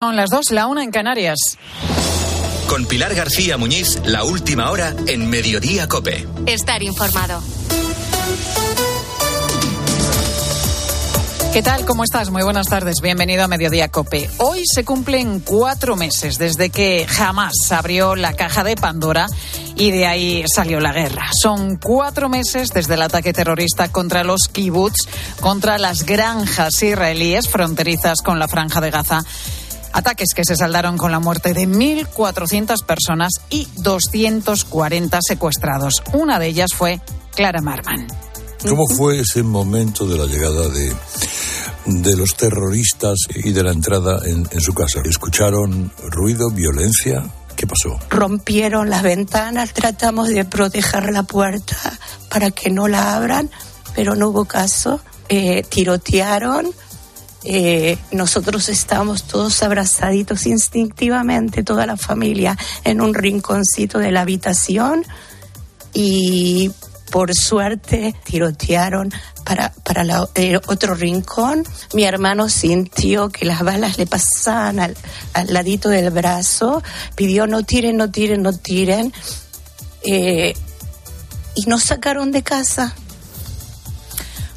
[0.00, 1.58] Son las dos, la una en Canarias.
[2.68, 6.24] Con Pilar García Muñiz, la última hora en Mediodía Cope.
[6.46, 7.42] Estar informado.
[11.52, 11.84] ¿Qué tal?
[11.84, 12.30] ¿Cómo estás?
[12.30, 13.00] Muy buenas tardes.
[13.00, 14.30] Bienvenido a Mediodía Cope.
[14.38, 19.26] Hoy se cumplen cuatro meses desde que jamás abrió la caja de Pandora
[19.74, 21.30] y de ahí salió la guerra.
[21.32, 25.08] Son cuatro meses desde el ataque terrorista contra los kibbutz,
[25.40, 29.24] contra las granjas israelíes fronterizas con la franja de Gaza
[29.98, 36.04] Ataques que se saldaron con la muerte de 1.400 personas y 240 secuestrados.
[36.12, 37.00] Una de ellas fue
[37.34, 38.06] Clara Marman.
[38.62, 40.94] ¿Cómo fue ese momento de la llegada de,
[41.86, 45.00] de los terroristas y de la entrada en, en su casa?
[45.04, 47.28] ¿Escucharon ruido, violencia?
[47.56, 47.98] ¿Qué pasó?
[48.08, 51.76] Rompieron las ventanas, tratamos de proteger la puerta
[52.30, 53.50] para que no la abran,
[53.96, 55.00] pero no hubo caso.
[55.28, 56.70] Eh, tirotearon,
[57.44, 65.04] eh, nosotros estábamos todos abrazaditos instintivamente, toda la familia, en un rinconcito de la habitación
[65.92, 66.70] y
[67.10, 69.10] por suerte tirotearon
[69.44, 70.28] para, para la,
[70.66, 71.64] otro rincón.
[71.94, 74.96] Mi hermano sintió que las balas le pasaban al,
[75.32, 76.82] al ladito del brazo,
[77.14, 79.12] pidió no tiren, no tiren, no tiren.
[80.02, 80.54] Eh,
[81.54, 82.94] y nos sacaron de casa.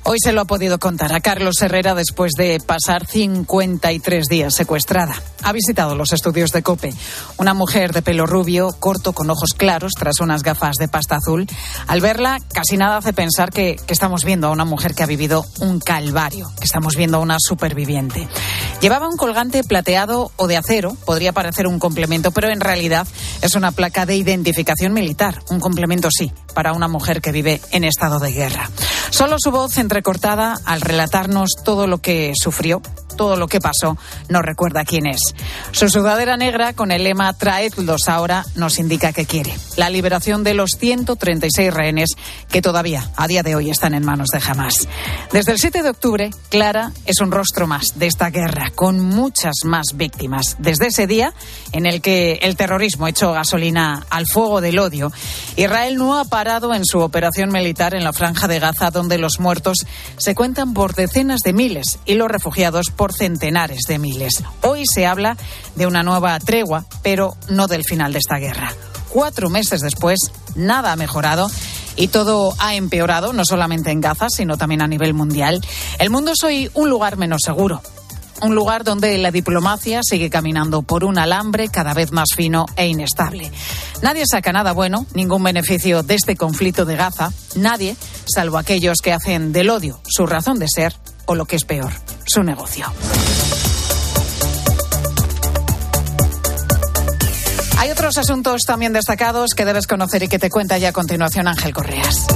[0.04, 5.16] Hoy se lo ha podido contar a Carlos Herrera después de pasar 53 días secuestrada.
[5.44, 6.94] Ha visitado los estudios de COPE.
[7.38, 11.48] Una mujer de pelo rubio, corto, con ojos claros, tras unas gafas de pasta azul.
[11.88, 15.46] Al verla, casi nada hace pensar que, estamos viendo a una mujer que ha vivido
[15.60, 18.28] un calvario, que estamos viendo a una superviviente.
[18.80, 23.08] Llevaba un colgante plateado o de acero, podría parecer un complemento, pero en realidad
[23.42, 25.44] es una placa de identificación militar.
[25.50, 28.70] Un complemento sí, para una mujer que vive en estado de guerra.
[29.10, 32.82] Solo su voz entrecortada al relatarnos todo lo que sufrió,
[33.22, 35.20] todo lo que pasó, nos recuerda quién es.
[35.74, 40.56] Su sudadera negra con el lema Traedlos ahora nos indica que quiere la liberación de
[40.56, 42.10] los 136 rehenes
[42.50, 44.88] que todavía a día de hoy están en manos de Hamas.
[45.32, 49.54] Desde el 7 de octubre, Clara es un rostro más de esta guerra con muchas
[49.66, 50.56] más víctimas.
[50.58, 51.32] Desde ese día
[51.74, 55.12] en el que el terrorismo echó gasolina al fuego del odio,
[55.58, 59.40] Israel no ha parado en su operación militar en la franja de Gaza donde los
[59.40, 59.86] muertos
[60.18, 64.44] se cuentan por decenas de miles y los refugiados por centenares de miles.
[64.62, 65.38] Hoy se habla
[65.76, 68.74] de una nueva tregua, pero no del final de esta guerra.
[69.10, 70.20] Cuatro meses después,
[70.56, 71.50] nada ha mejorado
[71.96, 75.62] y todo ha empeorado, no solamente en Gaza, sino también a nivel mundial.
[76.00, 77.82] El mundo es hoy un lugar menos seguro.
[78.42, 82.88] Un lugar donde la diplomacia sigue caminando por un alambre cada vez más fino e
[82.88, 83.52] inestable.
[84.02, 87.32] Nadie saca nada bueno, ningún beneficio de este conflicto de Gaza.
[87.56, 87.96] Nadie,
[88.26, 90.96] salvo aquellos que hacen del odio su razón de ser
[91.26, 91.92] o lo que es peor,
[92.26, 92.86] su negocio.
[97.78, 101.48] Hay otros asuntos también destacados que debes conocer y que te cuenta ya a continuación
[101.48, 102.28] Ángel Correas.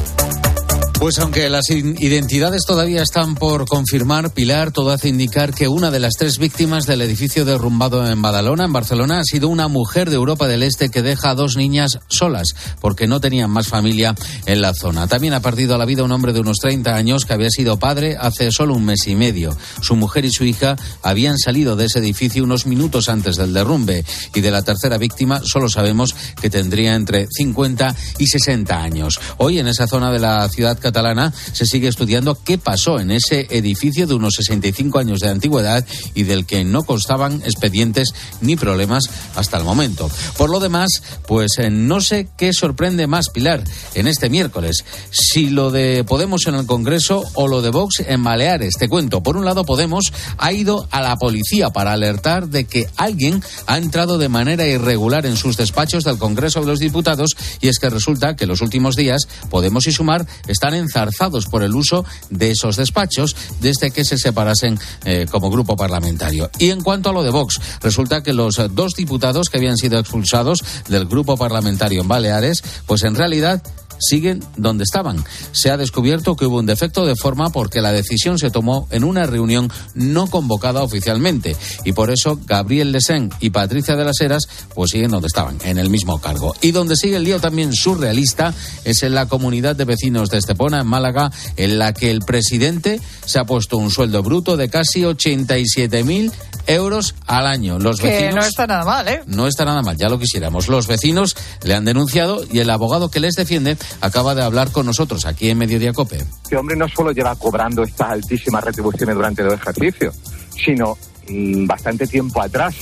[1.00, 6.00] Pues aunque las identidades todavía están por confirmar, Pilar, todo hace indicar que una de
[6.00, 10.16] las tres víctimas del edificio derrumbado en Badalona, en Barcelona, ha sido una mujer de
[10.16, 14.62] Europa del Este que deja a dos niñas solas porque no tenían más familia en
[14.62, 15.08] la zona.
[15.08, 18.16] También ha perdido la vida un hombre de unos 30 años que había sido padre
[18.18, 19.56] hace solo un mes y medio.
[19.82, 24.06] Su mujer y su hija habían salido de ese edificio unos minutos antes del derrumbe.
[24.34, 29.20] Y de la tercera víctima solo sabemos que tendría entre 50 y 60 años.
[29.38, 33.48] Hoy en esa zona de la ciudad catalana se sigue estudiando qué pasó en ese
[33.50, 39.06] edificio de unos 65 años de antigüedad y del que no constaban expedientes ni problemas
[39.36, 40.12] hasta el momento.
[40.38, 43.64] Por lo demás, pues eh, no sé qué sorprende más, Pilar,
[43.96, 44.86] en este miércoles.
[45.10, 48.76] Si lo de Podemos en el Congreso o lo de Vox en Baleares.
[48.78, 52.88] Te cuento, por un lado, Podemos ha ido a la policía para alertar de que
[52.96, 57.70] alguien ha entrado de manera irregular en sus despachos del Congreso de los Diputados y
[57.70, 62.06] es que resulta que los últimos días Podemos y Sumar están enzarzados por el uso
[62.30, 66.50] de esos despachos desde que se separasen eh, como grupo parlamentario.
[66.60, 70.00] Y en cuanto a lo de Vox, resulta que los dos diputados que habían sido
[70.00, 73.62] expulsados del grupo parlamentario en Baleares, pues en realidad
[74.00, 75.24] siguen donde estaban.
[75.52, 79.04] Se ha descubierto que hubo un defecto de forma porque la decisión se tomó en
[79.04, 84.48] una reunión no convocada oficialmente y por eso Gabriel Lesén y Patricia de las Heras
[84.74, 86.54] pues siguen donde estaban, en el mismo cargo.
[86.62, 88.54] Y donde sigue el lío también surrealista
[88.84, 93.00] es en la comunidad de vecinos de Estepona, en Málaga, en la que el presidente
[93.26, 96.32] se ha puesto un sueldo bruto de casi 87.000
[96.68, 97.80] euros al año.
[97.80, 99.22] Los Que vecinos no está nada mal, ¿eh?
[99.28, 100.68] no está nada mal, ya lo quisiéramos.
[100.68, 104.86] Los vecinos le han denunciado y el abogado que les defiende acaba de hablar con
[104.86, 106.18] nosotros aquí en Mediodía Cope.
[106.44, 110.16] Este hombre no solo lleva cobrando estas altísimas retribuciones durante dos ejercicios,
[110.64, 110.98] sino
[111.30, 112.76] mm, bastante tiempo atrás.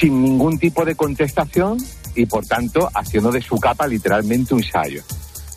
[0.00, 1.76] sin ningún tipo de contestación
[2.16, 5.02] y por tanto haciendo de su capa literalmente un ensayo.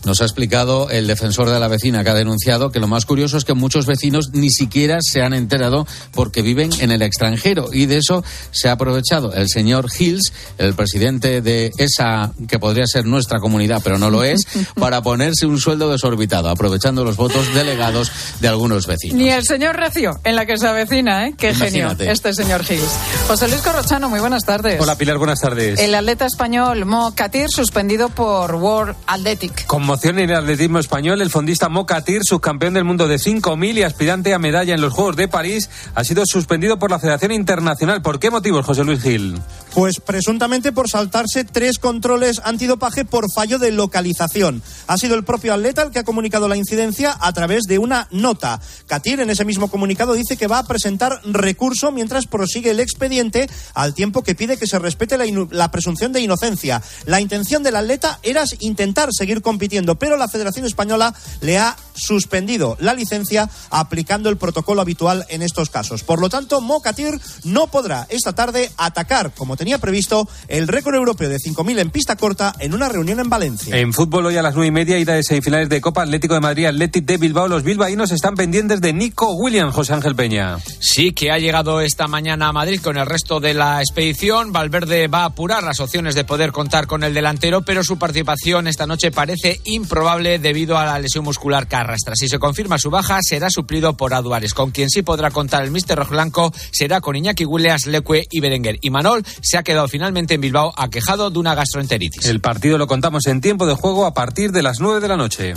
[0.05, 3.37] Nos ha explicado el defensor de la vecina que ha denunciado que lo más curioso
[3.37, 7.85] es que muchos vecinos ni siquiera se han enterado porque viven en el extranjero y
[7.85, 13.05] de eso se ha aprovechado el señor Hills, el presidente de esa que podría ser
[13.05, 14.41] nuestra comunidad pero no lo es,
[14.79, 19.17] para ponerse un sueldo desorbitado, aprovechando los votos delegados de algunos vecinos.
[19.17, 21.33] Ni el señor Recio en la que se avecina, ¿eh?
[21.37, 22.91] Qué genio este señor Hills.
[23.27, 24.79] José Luis Corrochano, muy buenas tardes.
[24.79, 25.79] Hola Pilar, buenas tardes.
[25.79, 29.65] El atleta español Mo Katir suspendido por World Athletic.
[29.67, 34.33] Como en el atletismo español, el fondista Mocatir, subcampeón del mundo de 5.000 y aspirante
[34.33, 38.01] a medalla en los Juegos de París, ha sido suspendido por la Federación Internacional.
[38.01, 39.39] ¿Por qué motivos, José Luis Gil?
[39.73, 44.61] Pues presuntamente por saltarse tres controles antidopaje por fallo de localización.
[44.87, 48.09] Ha sido el propio atleta el que ha comunicado la incidencia a través de una
[48.11, 48.59] nota.
[48.87, 53.49] Katir en ese mismo comunicado dice que va a presentar recurso mientras prosigue el expediente
[53.73, 56.81] al tiempo que pide que se respete la, la presunción de inocencia.
[57.05, 62.77] La intención del atleta era intentar seguir compitiendo pero la Federación Española le ha suspendido
[62.79, 66.03] la licencia aplicando el protocolo habitual en estos casos.
[66.03, 71.29] Por lo tanto, Mocatir no podrá esta tarde atacar, como tenía previsto, el récord europeo
[71.29, 73.77] de 5.000 en pista corta en una reunión en Valencia.
[73.77, 76.39] En fútbol hoy a las nueve y media, ida de semifinales de Copa Atlético de
[76.39, 77.47] Madrid, Atlético de Bilbao.
[77.47, 80.57] Los bilbaínos están pendientes de Nico Williams, José Ángel Peña.
[80.79, 84.51] Sí, que ha llegado esta mañana a Madrid con el resto de la expedición.
[84.51, 88.67] Valverde va a apurar las opciones de poder contar con el delantero, pero su participación
[88.67, 92.15] esta noche parece improbable debido a la lesión muscular que arrastra.
[92.15, 94.53] Si se confirma su baja, será suplido por Aduares.
[94.53, 98.79] Con quien sí podrá contar el Mister Rojblanco será con Iñaki Williams, Leque y Berenguer.
[98.81, 102.25] Y Manol se ha quedado finalmente en Bilbao aquejado de una gastroenteritis.
[102.25, 105.17] El partido lo contamos en tiempo de juego a partir de las 9 de la
[105.17, 105.53] noche.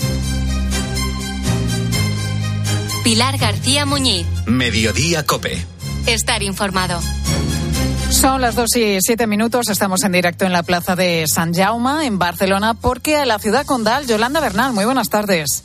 [3.05, 4.27] Pilar García Muñiz.
[4.47, 5.65] Mediodía Cope.
[6.07, 7.01] Estar informado.
[8.11, 9.69] Son las dos y siete minutos.
[9.69, 13.65] Estamos en directo en la plaza de San Jaume, en Barcelona, porque a la ciudad
[13.65, 15.62] condal, Yolanda Bernal, muy buenas tardes.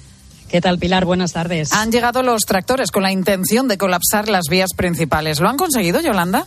[0.48, 1.06] ¿Qué tal, Pilar?
[1.06, 1.74] Buenas tardes.
[1.74, 5.40] Han llegado los tractores con la intención de colapsar las vías principales.
[5.40, 6.46] ¿Lo han conseguido, Yolanda?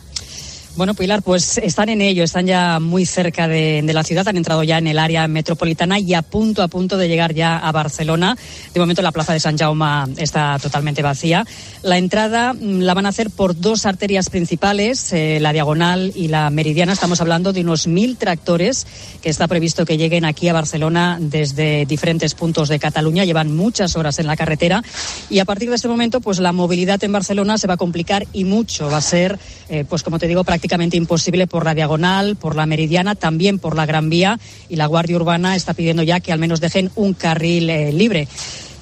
[0.79, 4.63] Bueno, Pilar, pues están en ello, están ya muy cerca de, la ciudad, han entrado
[4.63, 8.37] ya en el área metropolitana y a punto, a punto de llegar ya a Barcelona.
[8.73, 11.45] De momento la plaza de San Jaume está totalmente vacía.
[11.81, 16.29] La entrada mm, la van a hacer por dos arterias principales, eh, la diagonal y
[16.29, 16.93] la meridiana.
[16.93, 18.87] Estamos hablando de unos mil tractores
[19.21, 23.25] que está previsto que lleguen aquí a Barcelona desde diferentes puntos de Cataluña.
[23.25, 24.81] Llevan muchas horas en la carretera
[25.29, 28.25] y a partir de este momento, pues la movilidad en Barcelona se va a complicar
[28.31, 28.89] y mucho.
[28.89, 29.37] Va a ser,
[29.67, 33.57] eh, pues como te digo, prácticamente prácticamente imposible por la diagonal, por la meridiana, también
[33.57, 34.39] por la Gran Vía
[34.69, 38.27] y la Guardia Urbana está pidiendo ya que al menos dejen un carril eh, libre.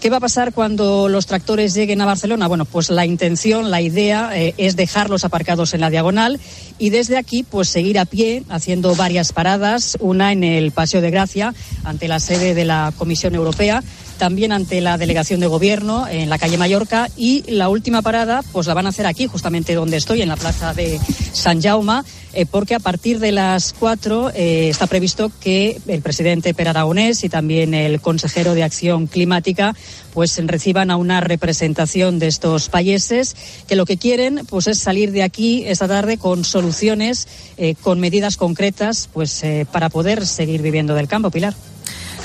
[0.02, 2.50] ¿Qué va a pasar cuando los tractores lleguen a Barcelona?
[2.50, 6.42] Bueno, pues la intención, la idea eh, es dejarlos aparcados en la diagonal
[6.78, 11.10] y desde aquí pues seguir a pie haciendo varias paradas, una en el Paseo de
[11.10, 11.54] Gracia
[11.86, 13.82] ante la sede de la Comisión Europea
[14.18, 18.68] también ante la delegación de gobierno en la calle Mallorca y la última parada pues
[18.68, 21.00] la van a hacer aquí, justamente donde estoy, en la plaza de
[21.34, 22.02] San Jaume,
[22.34, 27.24] eh, porque a partir de las cuatro eh, está previsto que el presidente Per Aragonés
[27.24, 29.76] y también el consejero de Acción Climática
[30.14, 33.36] pues reciban a una representación de estos países
[33.68, 37.28] que lo que quieren pues es salir de aquí esta tarde con soluciones,
[37.58, 41.54] eh, con medidas concretas pues para poder seguir viviendo del campo, Pilar.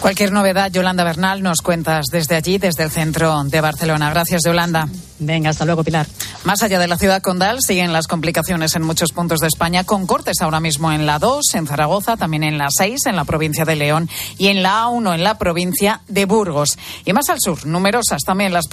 [0.03, 4.11] Cualquier novedad, Yolanda Bernal, nos cuentas desde allí, desde el centro de Barcelona.
[4.11, 4.89] Gracias, Yolanda.
[5.21, 6.09] Venga, hasta luego, Pilar.
[6.43, 10.09] Más allá de la ciudad condal, siguen las complicaciones en muchos puntos de España, con
[10.09, 13.65] cortes ahora mismo en la 2, en Zaragoza, también en la 6, en la provincia
[13.65, 16.77] de León, y en la A1, en la provincia de Burgos.
[17.05, 18.69] Y más al sur, numerosas también las,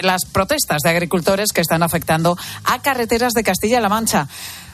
[0.00, 4.26] las protestas de agricultores que están afectando a carreteras de Castilla-La Mancha.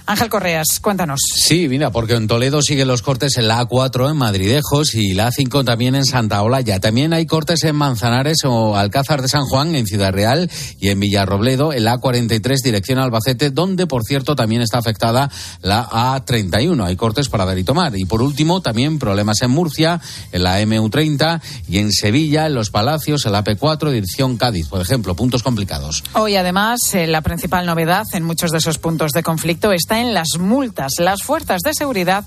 [0.09, 1.21] Ángel Correas, cuéntanos.
[1.35, 5.29] Sí, mira, porque en Toledo siguen los cortes en la A4 en Madridejos y la
[5.29, 6.81] A5 también en Santa Olaya.
[6.81, 10.51] También hay cortes en Manzanares o Alcázar de San Juan en Ciudad Real
[10.81, 15.87] y en Villarrobledo en la A43 dirección Albacete, donde por cierto también está afectada la
[15.87, 16.87] A31.
[16.87, 17.95] Hay cortes para dar y tomar.
[17.95, 20.01] Y por último, también problemas en Murcia,
[20.33, 24.81] en la MU30 y en Sevilla, en Los Palacios, en la P4 dirección Cádiz, por
[24.81, 26.03] ejemplo, puntos complicados.
[26.15, 30.15] Hoy además eh, la principal novedad en muchos de esos puntos de conflicto está en
[30.15, 30.93] las multas.
[30.99, 32.25] Las fuerzas de seguridad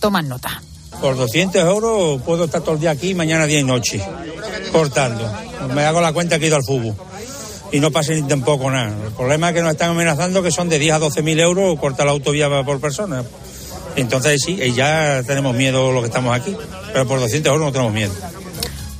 [0.00, 0.62] toman nota.
[1.00, 4.02] Por 200 euros puedo estar todo el día aquí, mañana, día y noche,
[4.70, 5.30] cortando.
[5.74, 6.94] Me hago la cuenta que he ido al fútbol
[7.72, 8.94] y no pasa ni tampoco nada.
[9.06, 11.78] El problema es que nos están amenazando que son de 10 a 12 mil euros
[11.78, 13.24] cortar la autovía por persona.
[13.96, 16.56] Entonces sí, ya tenemos miedo lo que estamos aquí,
[16.92, 18.12] pero por 200 euros no tenemos miedo.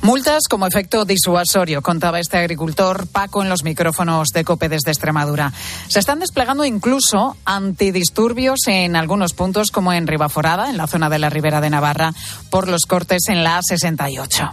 [0.03, 5.53] Multas como efecto disuasorio, contaba este agricultor Paco en los micrófonos de COPE desde Extremadura.
[5.87, 11.19] Se están desplegando incluso antidisturbios en algunos puntos, como en Ribaforada, en la zona de
[11.19, 12.13] la Ribera de Navarra,
[12.49, 14.51] por los cortes en la A68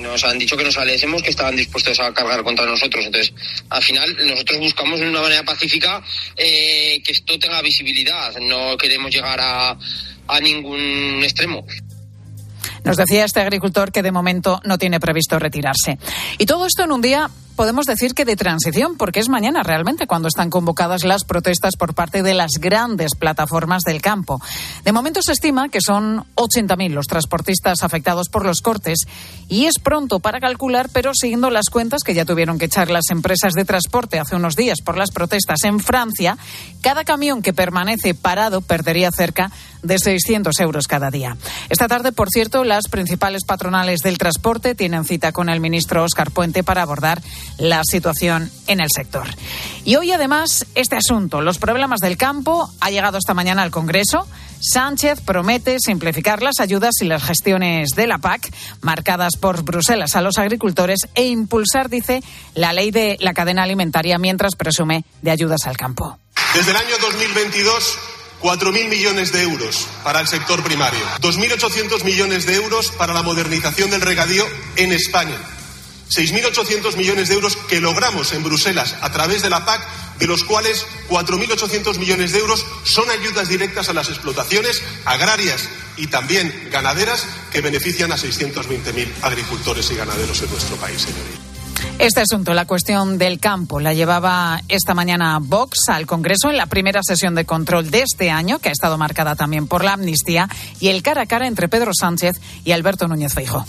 [0.00, 3.04] nos han dicho que nos alejemos, que estaban dispuestos a cargar contra nosotros.
[3.04, 3.34] Entonces,
[3.68, 6.02] al final, nosotros buscamos de una manera pacífica
[6.38, 8.34] eh, que esto tenga visibilidad.
[8.40, 9.76] No queremos llegar a,
[10.26, 11.66] a ningún extremo.
[12.90, 15.96] Nos decía este agricultor que de momento no tiene previsto retirarse.
[16.38, 20.08] Y todo esto en un día podemos decir que de transición, porque es mañana realmente
[20.08, 24.40] cuando están convocadas las protestas por parte de las grandes plataformas del campo.
[24.82, 29.00] De momento se estima que son 80.000 los transportistas afectados por los cortes
[29.48, 33.10] y es pronto para calcular, pero siguiendo las cuentas que ya tuvieron que echar las
[33.10, 36.38] empresas de transporte hace unos días por las protestas en Francia,
[36.80, 41.36] cada camión que permanece parado perdería cerca de 600 euros cada día.
[41.68, 46.30] Esta tarde, por cierto, las principales patronales del transporte tienen cita con el ministro Óscar
[46.30, 47.20] Puente para abordar
[47.58, 49.26] la situación en el sector.
[49.84, 54.26] Y hoy, además, este asunto, los problemas del campo, ha llegado esta mañana al Congreso.
[54.60, 60.20] Sánchez promete simplificar las ayudas y las gestiones de la PAC marcadas por Bruselas a
[60.20, 62.22] los agricultores e impulsar, dice,
[62.54, 66.18] la ley de la cadena alimentaria mientras presume de ayudas al campo.
[66.54, 72.54] Desde el año 2022 4.000 millones de euros para el sector primario, 2.800 millones de
[72.54, 75.36] euros para la modernización del regadío en España,
[76.10, 79.86] 6.800 millones de euros que logramos en Bruselas a través de la PAC,
[80.18, 86.08] de los cuales 4.800 millones de euros son ayudas directas a las explotaciones agrarias y
[86.08, 91.49] también ganaderas que benefician a 620.000 agricultores y ganaderos en nuestro país, señorías.
[91.98, 96.66] Este asunto, la cuestión del campo, la llevaba esta mañana Vox al Congreso en la
[96.66, 100.48] primera sesión de control de este año, que ha estado marcada también por la amnistía
[100.80, 103.66] y el cara a cara entre Pedro Sánchez y Alberto Núñez Feijóo.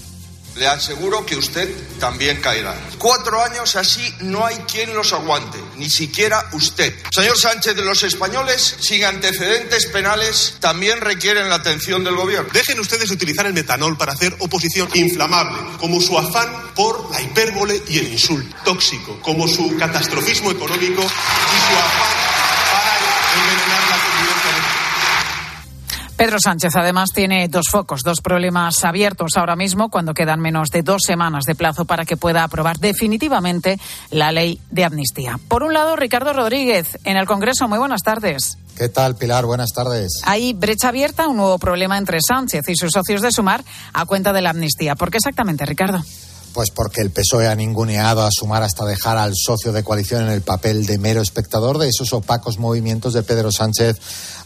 [0.56, 2.76] Le aseguro que usted también caerá.
[2.98, 6.94] Cuatro años así no hay quien los aguante, ni siquiera usted.
[7.10, 12.50] Señor Sánchez, los españoles sin antecedentes penales también requieren la atención del gobierno.
[12.52, 17.22] Dejen ustedes de utilizar el metanol para hacer oposición inflamable, como su afán por la
[17.22, 22.32] hipérbole y el insulto tóxico, como su catastrofismo económico y su afán
[22.72, 23.71] para la
[26.22, 30.84] Pedro Sánchez además tiene dos focos, dos problemas abiertos ahora mismo cuando quedan menos de
[30.84, 33.80] dos semanas de plazo para que pueda aprobar definitivamente
[34.12, 35.40] la ley de amnistía.
[35.48, 37.68] Por un lado, Ricardo Rodríguez en el Congreso.
[37.68, 38.60] Muy buenas tardes.
[38.78, 39.48] ¿Qué tal, Pilar?
[39.48, 40.22] Buenas tardes.
[40.24, 44.32] Hay brecha abierta, un nuevo problema entre Sánchez y sus socios de Sumar a cuenta
[44.32, 44.94] de la amnistía.
[44.94, 46.04] ¿Por qué exactamente, Ricardo?
[46.54, 50.30] Pues porque el PSOE ha ninguneado a sumar hasta dejar al socio de coalición en
[50.30, 53.98] el papel de mero espectador de esos opacos movimientos de Pedro Sánchez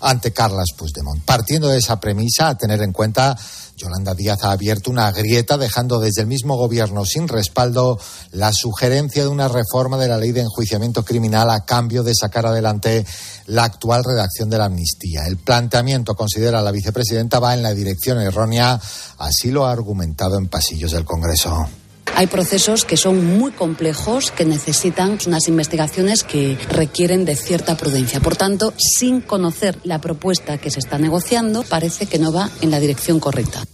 [0.05, 1.23] ante Carlas Puigdemont.
[1.23, 3.35] Partiendo de esa premisa, a tener en cuenta,
[3.75, 7.99] Yolanda Díaz ha abierto una grieta dejando desde el mismo gobierno sin respaldo
[8.31, 12.45] la sugerencia de una reforma de la ley de enjuiciamiento criminal a cambio de sacar
[12.45, 13.03] adelante
[13.47, 15.25] la actual redacción de la amnistía.
[15.27, 18.79] El planteamiento, considera la vicepresidenta, va en la dirección errónea,
[19.17, 21.67] así lo ha argumentado en pasillos del Congreso.
[22.13, 28.19] Hay procesos que son muy complejos, que necesitan unas investigaciones que requieren de cierta prudencia.
[28.19, 32.71] Por tanto, sin conocer la propuesta que se está negociando, parece que no va en
[32.71, 33.65] la dirección correcta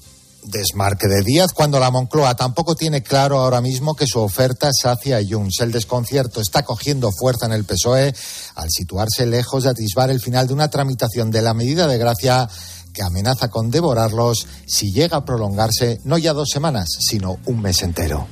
[0.44, 4.86] desmarque de Díaz cuando la Moncloa tampoco tiene claro ahora mismo que su oferta es
[4.86, 5.62] hacia Junts.
[5.62, 8.14] El desconcierto está cogiendo fuerza en el PSOE
[8.56, 12.50] al situarse lejos de atisbar el final de una tramitación de la medida de gracia
[12.93, 17.81] que amenaza con devorarlos si llega a prolongarse no ya dos semanas, sino un mes
[17.83, 18.27] entero.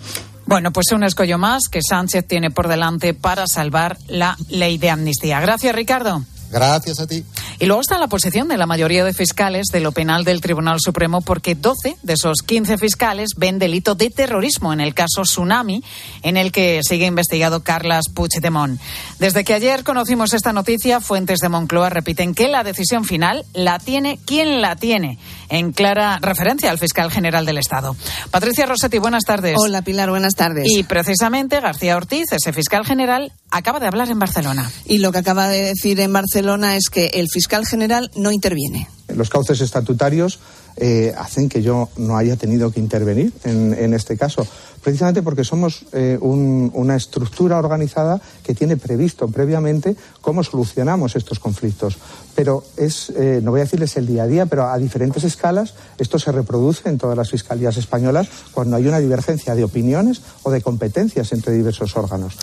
[0.45, 4.89] Bueno, pues un escollo más que Sánchez tiene por delante para salvar la ley de
[4.89, 5.39] amnistía.
[5.39, 6.23] Gracias, Ricardo.
[6.51, 7.23] Gracias a ti.
[7.59, 10.79] Y luego está la posición de la mayoría de fiscales de lo penal del Tribunal
[10.79, 15.83] Supremo porque 12 de esos 15 fiscales ven delito de terrorismo en el caso Tsunami
[16.23, 18.79] en el que sigue investigado Carlas Puigdemont.
[19.19, 23.77] Desde que ayer conocimos esta noticia, fuentes de Moncloa repiten que la decisión final la
[23.77, 27.95] tiene quien la tiene, en clara referencia al fiscal general del Estado.
[28.31, 29.55] Patricia Rossetti, buenas tardes.
[29.57, 30.65] Hola Pilar, buenas tardes.
[30.67, 34.71] Y precisamente García Ortiz, ese fiscal general, acaba de hablar en Barcelona.
[34.85, 38.87] Y lo que acaba de decir en Barcelona es que el fiscal general no interviene.
[39.09, 40.39] Los cauces estatutarios
[40.77, 44.47] eh, hacen que yo no haya tenido que intervenir en, este caso,
[44.81, 51.97] precisamente porque somos eh, una estructura organizada que tiene previsto previamente cómo solucionamos estos conflictos.
[52.35, 55.73] Pero es, eh, no voy a decirles el día a día, pero a diferentes escalas
[55.97, 60.51] esto se reproduce en todas las fiscalías españolas cuando hay una divergencia de opiniones o
[60.51, 62.37] de competencias entre diversos órganos.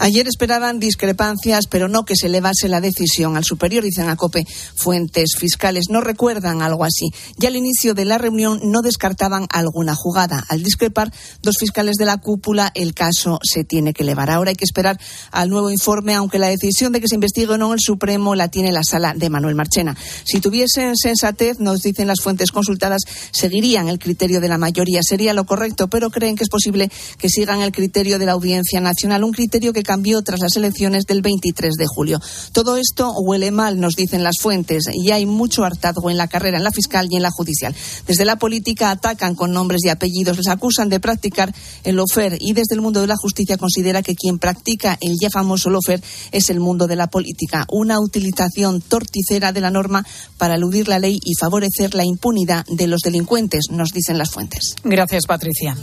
[0.00, 4.46] Ayer esperaban discrepancias, pero no que se elevase la decisión al superior, dicen a COPE
[4.74, 5.90] fuentes fiscales.
[5.90, 7.10] No recuerdan algo así.
[7.36, 10.42] Ya al inicio de la reunión no descartaban alguna jugada.
[10.48, 14.30] Al discrepar dos fiscales de la cúpula, el caso se tiene que elevar.
[14.30, 14.98] Ahora hay que esperar
[15.32, 18.48] al nuevo informe, aunque la decisión de que se investigue o no el Supremo la
[18.48, 19.94] tiene la sala de Manuel Marchena.
[20.24, 23.02] Si tuviesen sensatez, nos dicen las fuentes consultadas,
[23.32, 25.02] seguirían el criterio de la mayoría.
[25.02, 28.80] Sería lo correcto, pero creen que es posible que sigan el criterio de la Audiencia
[28.80, 32.20] Nacional, un criterio que cambió tras las elecciones del 23 de julio.
[32.52, 36.58] Todo esto huele mal, nos dicen las fuentes, y hay mucho hartazgo en la carrera,
[36.58, 37.74] en la fiscal y en la judicial.
[38.06, 42.52] Desde la política atacan con nombres y apellidos, les acusan de practicar el lofer y
[42.52, 46.50] desde el mundo de la justicia considera que quien practica el ya famoso lofer es
[46.50, 50.06] el mundo de la política, una utilización torticera de la norma
[50.38, 54.76] para eludir la ley y favorecer la impunidad de los delincuentes, nos dicen las fuentes.
[54.84, 55.76] Gracias, Patricia.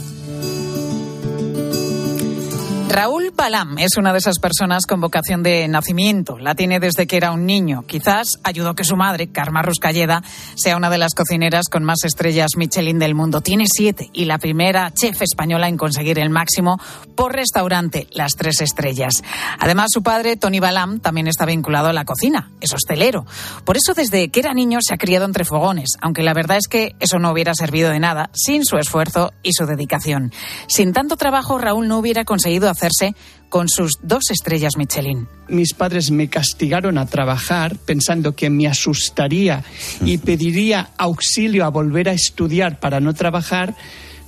[2.90, 6.38] Raúl Palam es una de esas personas con vocación de nacimiento.
[6.38, 7.84] La tiene desde que era un niño.
[7.86, 10.22] Quizás ayudó que su madre, Karma Ruscalleda,
[10.54, 13.42] sea una de las cocineras con más estrellas Michelin del mundo.
[13.42, 16.80] Tiene siete y la primera chef española en conseguir el máximo
[17.14, 19.22] por restaurante, las tres estrellas.
[19.58, 22.50] Además, su padre, Tony Balam, también está vinculado a la cocina.
[22.62, 23.26] Es hostelero.
[23.64, 25.98] Por eso, desde que era niño, se ha criado entre fogones.
[26.00, 29.52] Aunque la verdad es que eso no hubiera servido de nada sin su esfuerzo y
[29.52, 30.32] su dedicación.
[30.68, 33.14] Sin tanto trabajo, Raúl no hubiera conseguido hacerse
[33.48, 35.26] con sus dos estrellas Michelin.
[35.48, 39.64] Mis padres me castigaron a trabajar pensando que me asustaría
[40.04, 43.74] y pediría auxilio a volver a estudiar para no trabajar,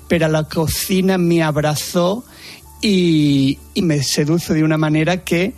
[0.09, 2.25] pero la cocina me abrazó
[2.83, 5.55] y, y me sedujo de una manera que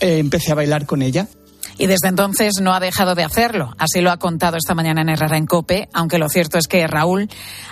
[0.00, 1.28] eh, empecé a bailar con ella
[1.78, 3.74] y desde entonces no ha dejado de hacerlo.
[3.78, 6.86] Así lo ha contado esta mañana en Herrera en Cope, aunque lo cierto es que
[6.86, 7.28] Raúl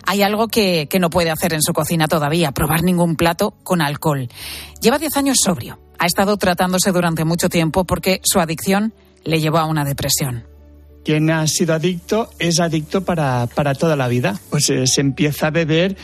[0.06, 3.80] hay algo que, que no puede hacer en su cocina todavía, probar ningún plato con
[3.82, 4.28] alcohol.
[4.80, 5.78] Lleva 10 años sobrio.
[5.98, 8.92] Ha estado tratándose durante mucho tiempo porque su adicción
[9.24, 10.44] le llevó a una depresión
[11.04, 14.38] quien ha sido adicto es adicto para, para toda la vida.
[14.50, 15.96] Pues eh, se empieza a beber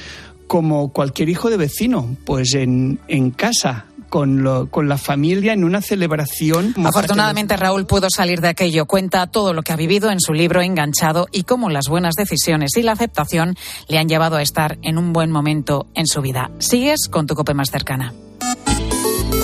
[0.46, 5.64] como cualquier hijo de vecino, pues en, en casa, con, lo, con, la familia en
[5.64, 6.74] una celebración.
[6.84, 8.86] Afortunadamente Raúl pudo salir de aquello.
[8.86, 12.76] Cuenta todo lo que ha vivido en su libro Enganchado y cómo las buenas decisiones
[12.76, 13.56] y la aceptación
[13.88, 16.50] le han llevado a estar en un buen momento en su vida.
[16.58, 18.12] Sigues con tu cope más cercana.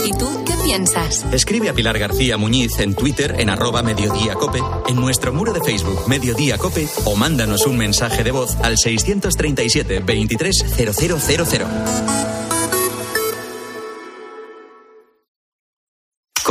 [0.04, 1.24] ¿Y tú qué piensas?
[1.32, 6.08] Escribe a Pilar García Muñiz en Twitter en arroba mediodíacope, en nuestro muro de Facebook
[6.08, 12.33] Mediodía Cope o mándanos un mensaje de voz al 637 230000.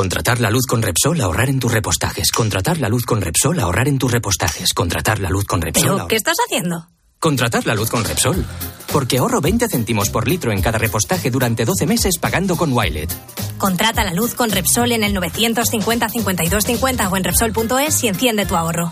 [0.04, 2.30] Contratar la luz con Repsol, ahorrar en tus repostajes.
[2.34, 4.74] Contratar la luz con Repsol, ahorrar en tus repostajes.
[4.74, 5.96] Contratar la luz con Repsol.
[5.96, 6.90] ¿Pero qué estás haciendo?
[7.20, 8.46] Contratar la luz con Repsol.
[8.92, 13.10] Porque ahorro 20 céntimos por litro en cada repostaje durante 12 meses pagando con Wilet.
[13.58, 18.46] Contrata la luz con Repsol en el 950 52 50 o en Repsol.es y enciende
[18.46, 18.92] tu ahorro.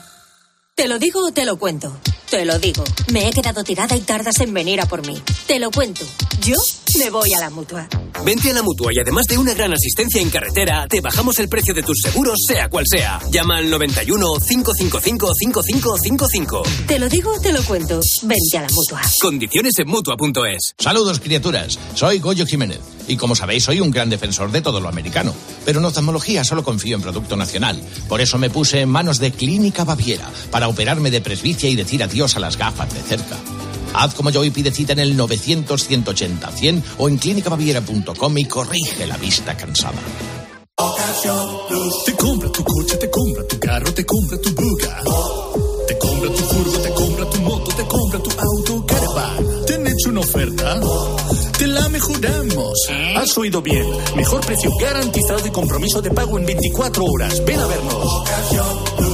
[0.75, 1.93] ¿Te lo digo o te lo cuento?
[2.29, 2.85] Te lo digo.
[3.11, 5.21] Me he quedado tirada y tardas en venir a por mí.
[5.45, 6.05] Te lo cuento.
[6.39, 6.55] Yo
[6.97, 7.87] me voy a la mutua.
[8.25, 11.49] Vente a la mutua y además de una gran asistencia en carretera, te bajamos el
[11.49, 13.19] precio de tus seguros, sea cual sea.
[13.31, 16.63] Llama al 91 555 5555.
[16.87, 17.99] Te lo digo o te lo cuento.
[18.23, 19.01] Vente a la mutua.
[19.21, 20.73] Condiciones en mutua.es.
[20.77, 21.79] Saludos, criaturas.
[21.95, 22.79] Soy Goyo Jiménez.
[23.07, 25.33] Y como sabéis, soy un gran defensor de todo lo americano.
[25.65, 27.81] Pero en oftalmología solo confío en producto nacional.
[28.07, 32.03] Por eso me puse en manos de Clínica Baviera para operarme de presbicia y decir
[32.03, 33.37] adiós a las gafas de cerca.
[33.93, 39.17] Haz como yo y pide cita en el 900-180-100 o en clínicabaviera.com y corrige la
[39.17, 39.99] vista cansada.
[42.05, 45.01] Te compra tu coche, te compra tu carro, te compra tu buga.
[45.87, 49.65] Te compra tu furgo, te compra tu moto, te compra tu auto, caravan.
[49.67, 50.79] ¿Te han hecho una oferta?
[51.57, 52.73] Te la mejoramos.
[53.15, 53.85] Has oído bien.
[54.15, 57.45] Mejor precio garantizado y compromiso de pago en 24 horas.
[57.45, 59.10] Ven a vernos.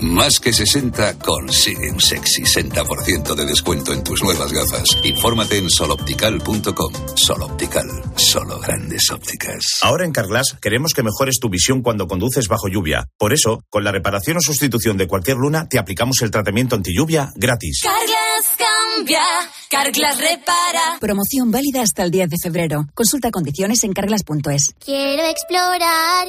[0.00, 4.96] Más que 60 consigue un sexy 60% de descuento en tus nuevas gafas.
[5.04, 6.92] Infórmate en soloptical.com.
[7.14, 7.86] Soloptical,
[8.16, 9.58] solo grandes ópticas.
[9.82, 13.08] Ahora en Carglass queremos que mejores tu visión cuando conduces bajo lluvia.
[13.18, 16.94] Por eso, con la reparación o sustitución de cualquier luna, te aplicamos el tratamiento anti
[16.94, 17.82] lluvia gratis.
[17.82, 19.22] Carglass cambia,
[19.68, 20.98] Carglass repara.
[20.98, 22.86] Promoción válida hasta el 10 de febrero.
[22.94, 24.74] Consulta condiciones en carglass.es.
[24.82, 26.28] Quiero explorar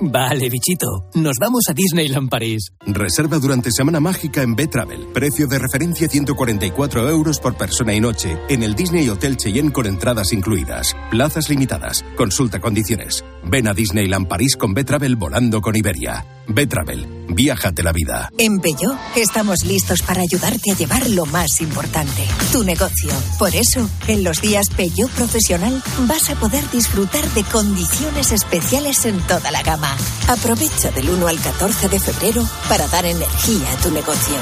[0.00, 1.08] Vale, bichito.
[1.14, 2.72] Nos vamos a Disneyland París.
[2.86, 5.08] Reserva durante Semana Mágica en B-Travel.
[5.12, 8.36] Precio de referencia 144 euros por persona y noche.
[8.48, 10.96] En el Disney Hotel Cheyenne con entradas incluidas.
[11.10, 12.04] Plazas limitadas.
[12.16, 13.24] Consulta condiciones.
[13.44, 16.24] Ven a Disneyland París con B-Travel volando con Iberia.
[16.48, 17.06] B-Travel.
[17.28, 18.30] Viájate la vida.
[18.38, 23.10] En Peugeot estamos listos para ayudarte a llevar lo más importante, tu negocio.
[23.38, 29.18] Por eso, en los días Peugeot Profesional vas a poder disfrutar de condiciones especiales en
[29.26, 29.81] toda la gama.
[30.28, 34.36] Aprovecha del 1 al 14 de febrero para dar energía a tu negocio.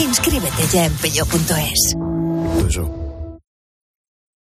[0.00, 1.94] Inscríbete ya en peugeot.es.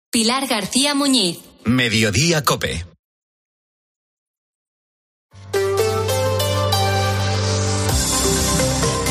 [0.10, 1.40] Pilar García Muñiz.
[1.66, 2.86] Mediodía Cope.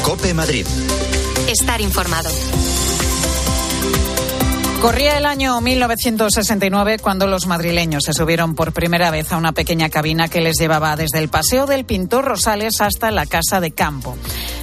[0.03, 0.66] Cope Madrid.
[1.49, 2.31] Estar informado.
[4.80, 9.88] Corría el año 1969 cuando los madrileños se subieron por primera vez a una pequeña
[9.88, 14.16] cabina que les llevaba desde el Paseo del Pintor Rosales hasta la Casa de Campo.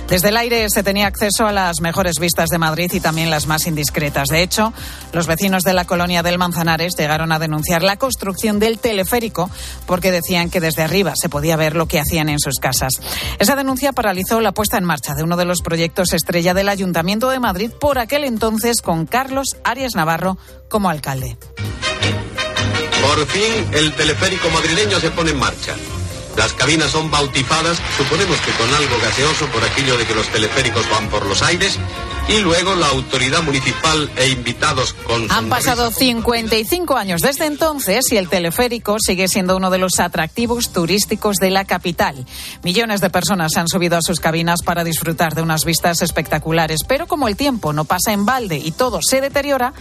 [0.07, 3.47] Desde el aire se tenía acceso a las mejores vistas de Madrid y también las
[3.47, 4.27] más indiscretas.
[4.27, 4.71] De hecho,
[5.11, 9.49] los vecinos de la colonia del Manzanares llegaron a denunciar la construcción del teleférico
[9.87, 12.91] porque decían que desde arriba se podía ver lo que hacían en sus casas.
[13.39, 17.29] Esa denuncia paralizó la puesta en marcha de uno de los proyectos estrella del Ayuntamiento
[17.29, 20.02] de Madrid por aquel entonces con Carlos Arias Navarro
[20.69, 21.37] como alcalde.
[23.01, 25.75] Por fin el teleférico madrileño se pone en marcha.
[26.37, 30.89] Las cabinas son bautizadas, suponemos que con algo gaseoso por aquello de que los teleféricos
[30.89, 31.77] van por los aires,
[32.29, 35.31] y luego la autoridad municipal e invitados con...
[35.31, 40.71] Han pasado 55 años desde entonces y el teleférico sigue siendo uno de los atractivos
[40.71, 42.25] turísticos de la capital.
[42.63, 47.07] Millones de personas han subido a sus cabinas para disfrutar de unas vistas espectaculares, pero
[47.07, 49.73] como el tiempo no pasa en balde y todo se deteriora,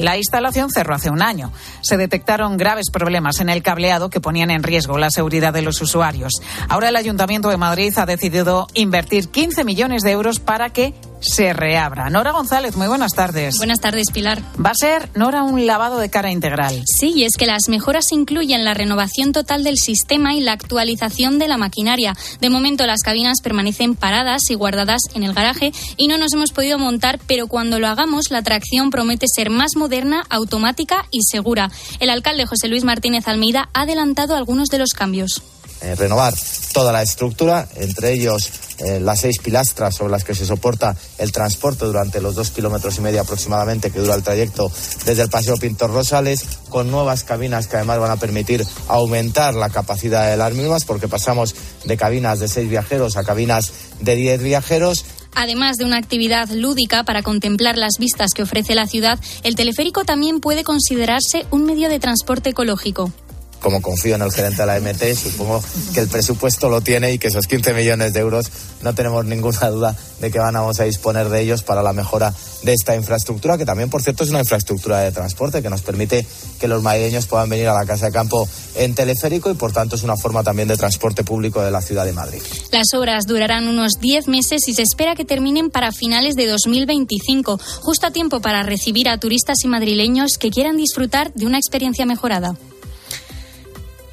[0.00, 1.52] la instalación cerró hace un año.
[1.82, 5.80] Se detectaron graves problemas en el cableado que ponían en riesgo la seguridad de los
[5.80, 6.32] usuarios.
[6.68, 11.52] Ahora el Ayuntamiento de Madrid ha decidido invertir 15 millones de euros para que se
[11.52, 12.08] reabra.
[12.10, 13.58] Nora González, muy buenas tardes.
[13.58, 14.42] Buenas tardes, Pilar.
[14.64, 16.82] Va a ser, Nora, un lavado de cara integral.
[16.86, 21.38] Sí, y es que las mejoras incluyen la renovación total del sistema y la actualización
[21.38, 22.14] de la maquinaria.
[22.40, 26.52] De momento, las cabinas permanecen paradas y guardadas en el garaje y no nos hemos
[26.52, 29.89] podido montar, pero cuando lo hagamos, la atracción promete ser más moderna,
[30.28, 31.70] automática y segura.
[31.98, 35.42] El alcalde José Luis Martínez Almeida ha adelantado algunos de los cambios.
[35.82, 36.34] Eh, renovar
[36.74, 38.50] toda la estructura, entre ellos
[38.80, 42.98] eh, las seis pilastras sobre las que se soporta el transporte durante los dos kilómetros
[42.98, 44.70] y medio aproximadamente que dura el trayecto
[45.06, 49.70] desde el Paseo Pintor Rosales, con nuevas cabinas que además van a permitir aumentar la
[49.70, 54.42] capacidad de las mismas, porque pasamos de cabinas de seis viajeros a cabinas de diez
[54.42, 59.54] viajeros Además de una actividad lúdica para contemplar las vistas que ofrece la ciudad, el
[59.54, 63.12] teleférico también puede considerarse un medio de transporte ecológico
[63.60, 65.62] como confío en el gerente de la MT, supongo
[65.94, 68.50] que el presupuesto lo tiene y que esos 15 millones de euros
[68.82, 72.72] no tenemos ninguna duda de que vamos a disponer de ellos para la mejora de
[72.72, 76.26] esta infraestructura, que también, por cierto, es una infraestructura de transporte que nos permite
[76.58, 79.96] que los madrileños puedan venir a la Casa de Campo en teleférico y, por tanto,
[79.96, 82.42] es una forma también de transporte público de la ciudad de Madrid.
[82.70, 87.58] Las obras durarán unos 10 meses y se espera que terminen para finales de 2025,
[87.80, 92.06] justo a tiempo para recibir a turistas y madrileños que quieran disfrutar de una experiencia
[92.06, 92.56] mejorada.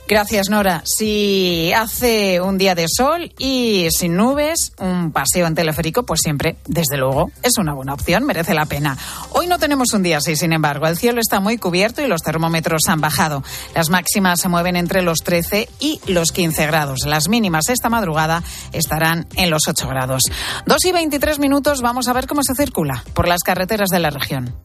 [0.07, 0.83] Gracias, Nora.
[0.85, 6.55] Si hace un día de sol y sin nubes, un paseo en teleférico, pues siempre,
[6.65, 8.97] desde luego, es una buena opción, merece la pena.
[9.31, 10.87] Hoy no tenemos un día así, sin embargo.
[10.87, 13.43] El cielo está muy cubierto y los termómetros han bajado.
[13.75, 16.99] Las máximas se mueven entre los 13 y los 15 grados.
[17.05, 20.23] Las mínimas esta madrugada estarán en los 8 grados.
[20.65, 24.09] Dos y 23 minutos, vamos a ver cómo se circula por las carreteras de la
[24.09, 24.55] región.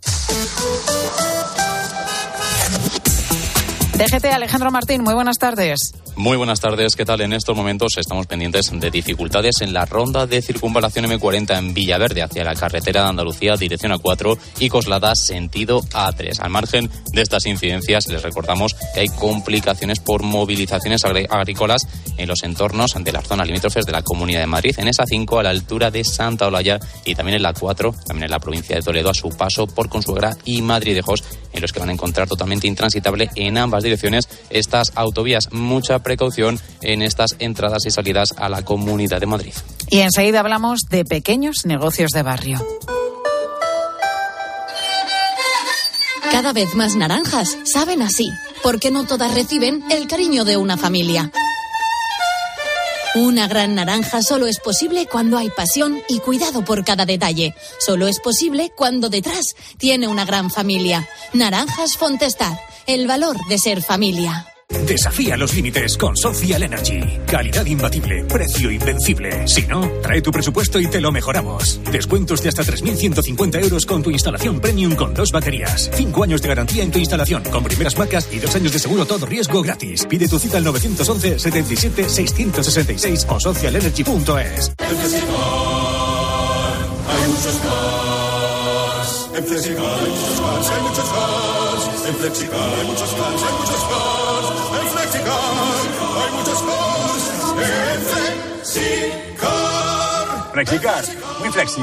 [4.02, 5.92] DGT Alejandro Martín, muy buenas tardes.
[6.22, 7.20] Muy buenas tardes, ¿qué tal?
[7.22, 12.22] En estos momentos estamos pendientes de dificultades en la ronda de circunvalación M40 en Villaverde
[12.22, 16.38] hacia la carretera de Andalucía, dirección A4 y Coslada, sentido A3.
[16.38, 22.44] Al margen de estas incidencias, les recordamos que hay complicaciones por movilizaciones agrícolas en los
[22.44, 25.50] entornos de las zonas limítrofes de la Comunidad de Madrid, en esa 5 a la
[25.50, 29.10] altura de Santa Olaya y también en la 4, también en la provincia de Toledo,
[29.10, 33.28] a su paso por Consuegra y Madridejos, en los que van a encontrar totalmente intransitable
[33.34, 35.52] en ambas direcciones estas autovías.
[35.52, 39.54] Mucha precaución en estas entradas y salidas a la Comunidad de Madrid.
[39.88, 42.66] Y enseguida hablamos de pequeños negocios de barrio.
[46.30, 48.30] Cada vez más naranjas saben así,
[48.62, 51.30] porque no todas reciben el cariño de una familia.
[53.14, 57.54] Una gran naranja solo es posible cuando hay pasión y cuidado por cada detalle.
[57.78, 61.06] Solo es posible cuando detrás tiene una gran familia.
[61.34, 64.51] Naranjas Fontestad, el valor de ser familia.
[64.86, 67.00] Desafía los límites con Social Energy.
[67.26, 69.46] Calidad imbatible, precio invencible.
[69.48, 71.80] Si no, trae tu presupuesto y te lo mejoramos.
[71.90, 75.90] Descuentos de hasta 3.150 euros con tu instalación premium con dos baterías.
[75.94, 79.06] Cinco años de garantía en tu instalación con primeras marcas y dos años de seguro
[79.06, 80.06] todo riesgo gratis.
[80.06, 84.72] Pide tu cita al 911 77 666 o socialenergy.es.
[87.08, 89.30] Hay muchos cars.
[89.34, 92.08] En Flexicar hay muchos cars, hay muchos cars.
[92.08, 94.21] En Flexicar hay muchos cars, hay muchos cars.
[95.24, 97.24] Hay muchos cars.
[97.58, 98.02] En
[98.64, 100.52] Flexicar.
[100.52, 101.04] Flexicar,
[101.40, 101.82] muy flexi.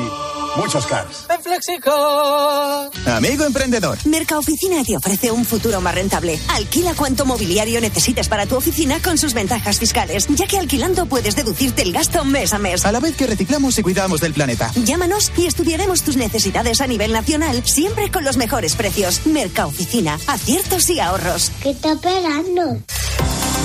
[0.58, 1.25] Muchos cars.
[1.30, 2.89] En Flexicar.
[3.06, 3.97] Amigo emprendedor.
[4.06, 6.39] Mercaoficina te ofrece un futuro más rentable.
[6.49, 11.36] Alquila cuanto mobiliario necesites para tu oficina con sus ventajas fiscales, ya que alquilando puedes
[11.36, 12.86] deducirte el gasto mes a mes.
[12.86, 14.71] A la vez que reciclamos y cuidamos del planeta.
[14.75, 19.25] Llámanos y estudiaremos tus necesidades a nivel nacional, siempre con los mejores precios.
[19.28, 21.52] Mercaoficina, aciertos y ahorros.
[21.62, 22.80] ¿Qué está esperando?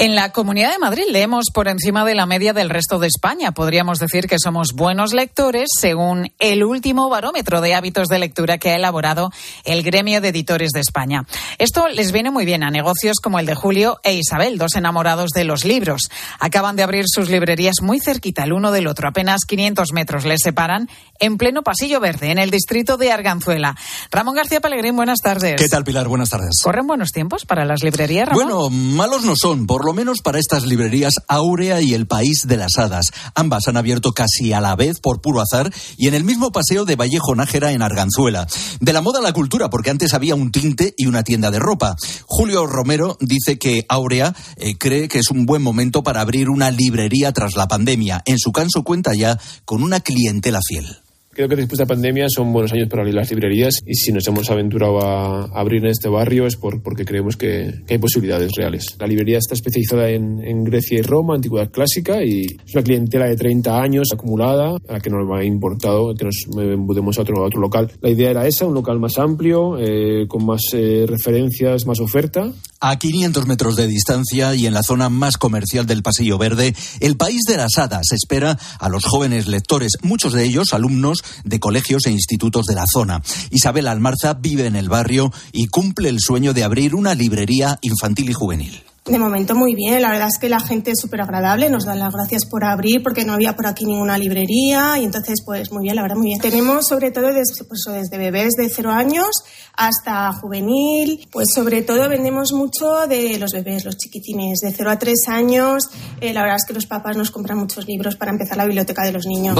[0.00, 3.50] En la Comunidad de Madrid leemos por encima de la media del resto de España.
[3.50, 8.70] Podríamos decir que somos buenos lectores según el último barómetro de hábitos de lectura que
[8.70, 9.32] ha elaborado
[9.64, 11.26] el Gremio de Editores de España.
[11.58, 15.30] Esto les viene muy bien a negocios como el de Julio e Isabel, dos enamorados
[15.30, 16.02] de los libros.
[16.38, 19.08] Acaban de abrir sus librerías muy cerquita el uno del otro.
[19.08, 23.74] Apenas 500 metros les separan en pleno pasillo verde en el distrito de Arganzuela.
[24.12, 25.60] Ramón García Pellegrín, buenas tardes.
[25.60, 26.06] ¿Qué tal, Pilar?
[26.06, 26.60] Buenas tardes.
[26.62, 28.44] ¿Corren buenos tiempos para las librerías, Ramón?
[28.44, 32.58] Bueno, malos no son, por lo menos para estas librerías Áurea y El País de
[32.58, 33.06] las Hadas.
[33.34, 36.84] Ambas han abierto casi a la vez por puro azar y en el mismo paseo
[36.84, 38.46] de Vallejo Nájera en Arganzuela.
[38.80, 41.58] De la moda a la cultura, porque antes había un tinte y una tienda de
[41.58, 41.96] ropa.
[42.26, 46.70] Julio Romero dice que Áurea eh, cree que es un buen momento para abrir una
[46.70, 48.22] librería tras la pandemia.
[48.26, 50.98] En su caso cuenta ya con una clientela fiel.
[51.38, 54.10] Creo que después de la pandemia son buenos años para abrir las librerías y si
[54.10, 58.50] nos hemos aventurado a abrir en este barrio es por, porque creemos que, hay posibilidades
[58.56, 58.96] reales.
[58.98, 63.36] La librería está especializada en, Grecia y Roma, antigüedad clásica, y es una clientela de
[63.36, 67.46] 30 años acumulada a la que nos ha importado que nos mudemos a otro, a
[67.46, 67.88] otro local.
[68.00, 72.50] La idea era esa, un local más amplio, eh, con más eh, referencias, más oferta.
[72.80, 77.16] A 500 metros de distancia y en la zona más comercial del Pasillo Verde, el
[77.16, 82.06] País de las Hadas espera a los jóvenes lectores, muchos de ellos alumnos de colegios
[82.06, 83.22] e institutos de la zona.
[83.50, 88.30] Isabel Almarza vive en el barrio y cumple el sueño de abrir una librería infantil
[88.30, 88.87] y juvenil.
[89.08, 91.98] De momento muy bien, la verdad es que la gente es súper agradable, nos dan
[91.98, 95.84] las gracias por abrir porque no había por aquí ninguna librería y entonces pues muy
[95.84, 96.40] bien, la verdad muy bien.
[96.40, 99.30] Tenemos sobre todo desde, pues, desde bebés de cero años
[99.78, 104.98] hasta juvenil, pues sobre todo vendemos mucho de los bebés, los chiquitines, de 0 a
[104.98, 105.84] 3 años.
[106.20, 109.04] Eh, la verdad es que los papás nos compran muchos libros para empezar la biblioteca
[109.04, 109.56] de los niños.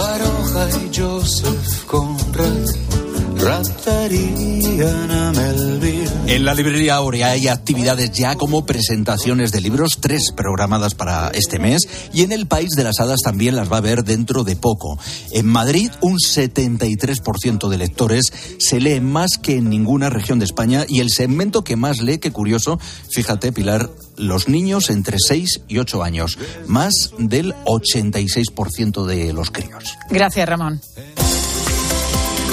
[6.27, 11.59] En la librería Aurea hay actividades ya como presentaciones de libros, tres programadas para este
[11.59, 14.57] mes, y en el País de las Hadas también las va a ver dentro de
[14.57, 14.99] poco.
[15.33, 20.85] En Madrid, un 73% de lectores se lee más que en ninguna región de España,
[20.89, 22.79] y el segmento que más lee, qué curioso,
[23.11, 29.97] fíjate, Pilar, los niños entre 6 y 8 años, más del 86% de los críos.
[30.11, 30.81] Gracias, Ramón.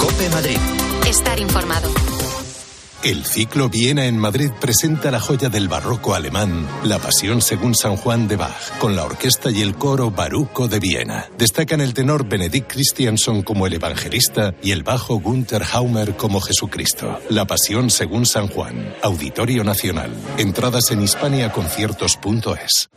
[0.06, 0.58] Cope Madrid.
[1.08, 1.90] Estar informado.
[3.02, 7.96] El ciclo Viena en Madrid presenta la joya del barroco alemán, La Pasión según San
[7.96, 11.26] Juan de Bach, con la orquesta y el coro Baruco de Viena.
[11.36, 17.18] Destacan el tenor Benedict Christianson como el evangelista y el bajo Gunther Haumer como Jesucristo.
[17.28, 20.14] La Pasión según San Juan, Auditorio Nacional.
[20.38, 22.90] Entradas en hispaniaconciertos.es.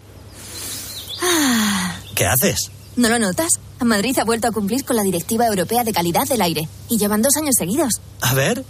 [2.14, 2.70] ¿Qué haces?
[3.00, 3.62] ¿No lo notas?
[3.80, 7.22] Madrid ha vuelto a cumplir con la Directiva Europea de Calidad del Aire y llevan
[7.22, 8.02] dos años seguidos.
[8.20, 8.66] A ver.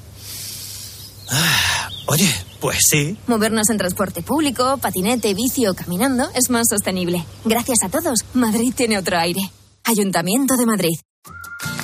[1.31, 3.17] Ah, oye, pues sí.
[3.25, 7.25] Movernos en transporte público, patinete, bici o caminando es más sostenible.
[7.43, 9.41] Gracias a todos, Madrid tiene otro aire.
[9.83, 10.99] Ayuntamiento de Madrid.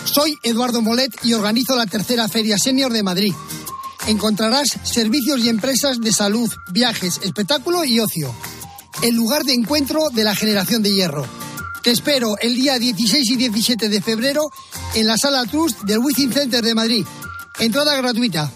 [0.03, 3.33] Soy Eduardo Molet y organizo la tercera Feria Senior de Madrid.
[4.05, 8.31] Encontrarás servicios y empresas de salud, viajes, espectáculo y ocio.
[9.01, 11.25] El lugar de encuentro de la generación de hierro.
[11.85, 14.49] Te espero el día 16 y 17 de febrero
[14.95, 17.05] en la Sala Trust del Wizzing Center de Madrid.
[17.59, 18.51] Entrada gratuita.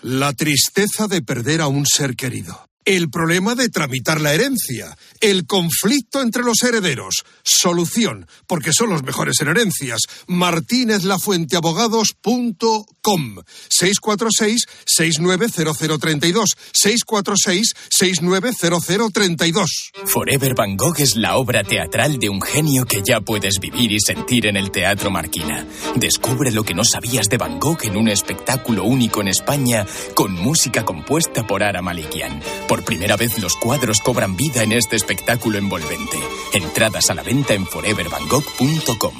[0.00, 2.71] La tristeza de perder a un ser querido.
[2.84, 4.96] El problema de tramitar la herencia.
[5.20, 7.24] El conflicto entre los herederos.
[7.44, 10.00] Solución, porque son los mejores en herencias.
[10.26, 13.36] martínezlafuenteabogados.com com
[13.68, 16.56] 646-690032.
[16.72, 19.66] 646-690032.
[20.06, 24.00] Forever Van Gogh es la obra teatral de un genio que ya puedes vivir y
[24.00, 25.66] sentir en el Teatro Marquina.
[25.96, 30.32] Descubre lo que no sabías de Van Gogh en un espectáculo único en España con
[30.32, 32.40] música compuesta por Ara Malikian.
[32.72, 36.16] Por primera vez los cuadros cobran vida en este espectáculo envolvente.
[36.54, 39.12] Entradas a la venta en forevervangogh.com.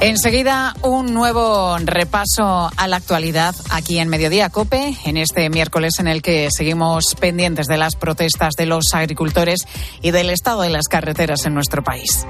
[0.00, 6.08] Enseguida, un nuevo repaso a la actualidad aquí en Mediodía Cope, en este miércoles en
[6.08, 9.60] el que seguimos pendientes de las protestas de los agricultores
[10.00, 12.26] y del estado de las carreteras en nuestro país.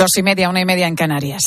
[0.00, 1.42] Dos y media, una y media en Canarias.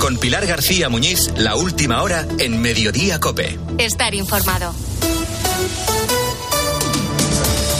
[0.00, 3.58] Con Pilar García Muñiz, la última hora en Mediodía Cope.
[3.76, 4.74] Estar informado.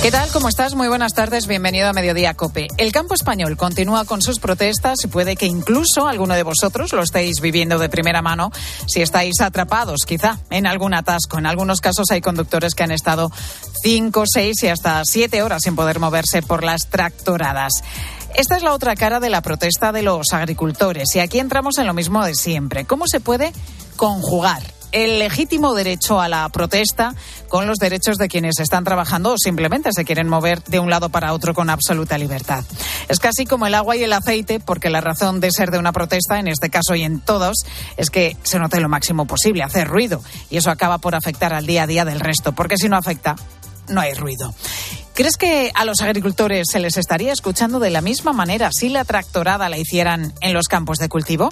[0.03, 0.29] ¿Qué tal?
[0.31, 0.75] ¿Cómo estás?
[0.75, 1.47] Muy buenas tardes.
[1.47, 2.67] Bienvenido a Mediodía Cope.
[2.77, 7.03] El campo español continúa con sus protestas y puede que incluso alguno de vosotros lo
[7.03, 8.51] estéis viviendo de primera mano
[8.87, 11.39] si estáis atrapados, quizá, en algún atasco.
[11.39, 13.31] En algunos casos hay conductores que han estado
[13.83, 17.73] cinco, seis y hasta siete horas sin poder moverse por las tractoradas.
[18.35, 21.87] Esta es la otra cara de la protesta de los agricultores y aquí entramos en
[21.87, 22.87] lo mismo de siempre.
[22.87, 23.53] ¿Cómo se puede
[23.97, 27.15] conjugar el legítimo derecho a la protesta
[27.49, 31.09] con los derechos de quienes están trabajando o simplemente se quieren mover de un lado
[31.09, 32.65] para otro con absoluta libertad.
[33.09, 35.93] Es casi como el agua y el aceite, porque la razón de ser de una
[35.93, 37.57] protesta, en este caso y en todos,
[37.97, 41.67] es que se note lo máximo posible, hacer ruido, y eso acaba por afectar al
[41.67, 43.35] día a día del resto, porque si no afecta,
[43.89, 44.55] no hay ruido.
[45.15, 49.05] ¿Crees que a los agricultores se les estaría escuchando de la misma manera si la
[49.05, 51.51] tractorada la hicieran en los campos de cultivo?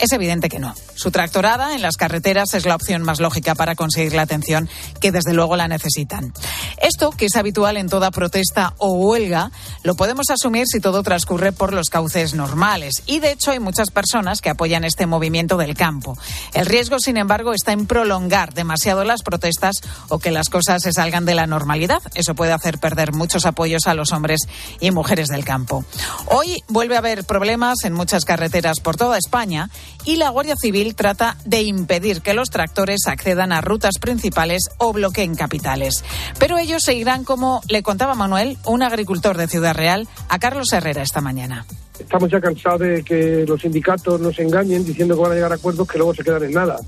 [0.00, 0.74] Es evidente que no.
[0.94, 5.12] Su tractorada en las carreteras es la opción más lógica para conseguir la atención que
[5.12, 6.32] desde luego la necesitan.
[6.80, 9.50] Esto, que es habitual en toda protesta o huelga,
[9.82, 13.02] lo podemos asumir si todo transcurre por los cauces normales.
[13.04, 16.16] Y de hecho hay muchas personas que apoyan este movimiento del campo.
[16.54, 19.76] El riesgo, sin embargo, está en prolongar demasiado las protestas
[20.08, 22.00] o que las cosas se salgan de la normalidad.
[22.14, 24.40] Eso puede hacer perder muchos apoyos a los hombres
[24.80, 25.84] y mujeres del campo.
[26.26, 29.68] Hoy vuelve a haber problemas en muchas carreteras por toda España
[30.04, 34.92] y la Guardia Civil trata de impedir que los tractores accedan a rutas principales o
[34.92, 36.04] bloqueen capitales.
[36.38, 41.02] Pero ellos seguirán, como le contaba Manuel, un agricultor de Ciudad Real, a Carlos Herrera
[41.02, 41.66] esta mañana.
[41.98, 45.56] Estamos ya cansados de que los sindicatos nos engañen diciendo que van a llegar a
[45.56, 46.78] acuerdos que luego se quedan en nada.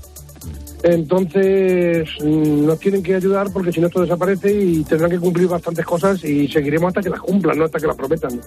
[0.83, 5.47] Entonces mm, nos tienen que ayudar porque si no esto desaparece y tendrán que cumplir
[5.47, 8.41] bastantes cosas y seguiremos hasta que las cumplan, no hasta que las prometan.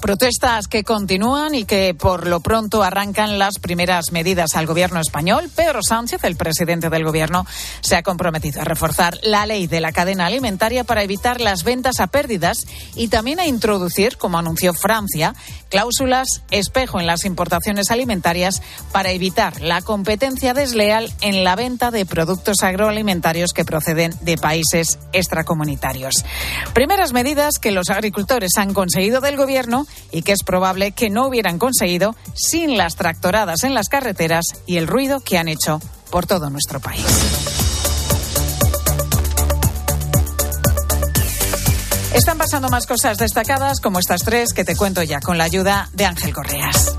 [0.00, 5.50] Protestas que continúan y que por lo pronto arrancan las primeras medidas al gobierno español.
[5.54, 7.44] Pedro Sánchez, el presidente del gobierno,
[7.80, 11.98] se ha comprometido a reforzar la ley de la cadena alimentaria para evitar las ventas
[11.98, 15.34] a pérdidas y también a introducir, como anunció Francia,
[15.68, 22.06] cláusulas espejo en las importaciones alimentarias para evitar la competencia desleal en la venta de
[22.06, 26.24] productos agroalimentarios que proceden de países extracomunitarios.
[26.72, 31.26] Primeras medidas que los agricultores han conseguido del gobierno y que es probable que no
[31.26, 36.26] hubieran conseguido sin las tractoradas en las carreteras y el ruido que han hecho por
[36.26, 37.04] todo nuestro país.
[42.14, 45.88] Están pasando más cosas destacadas como estas tres que te cuento ya con la ayuda
[45.92, 46.96] de Ángel Correas.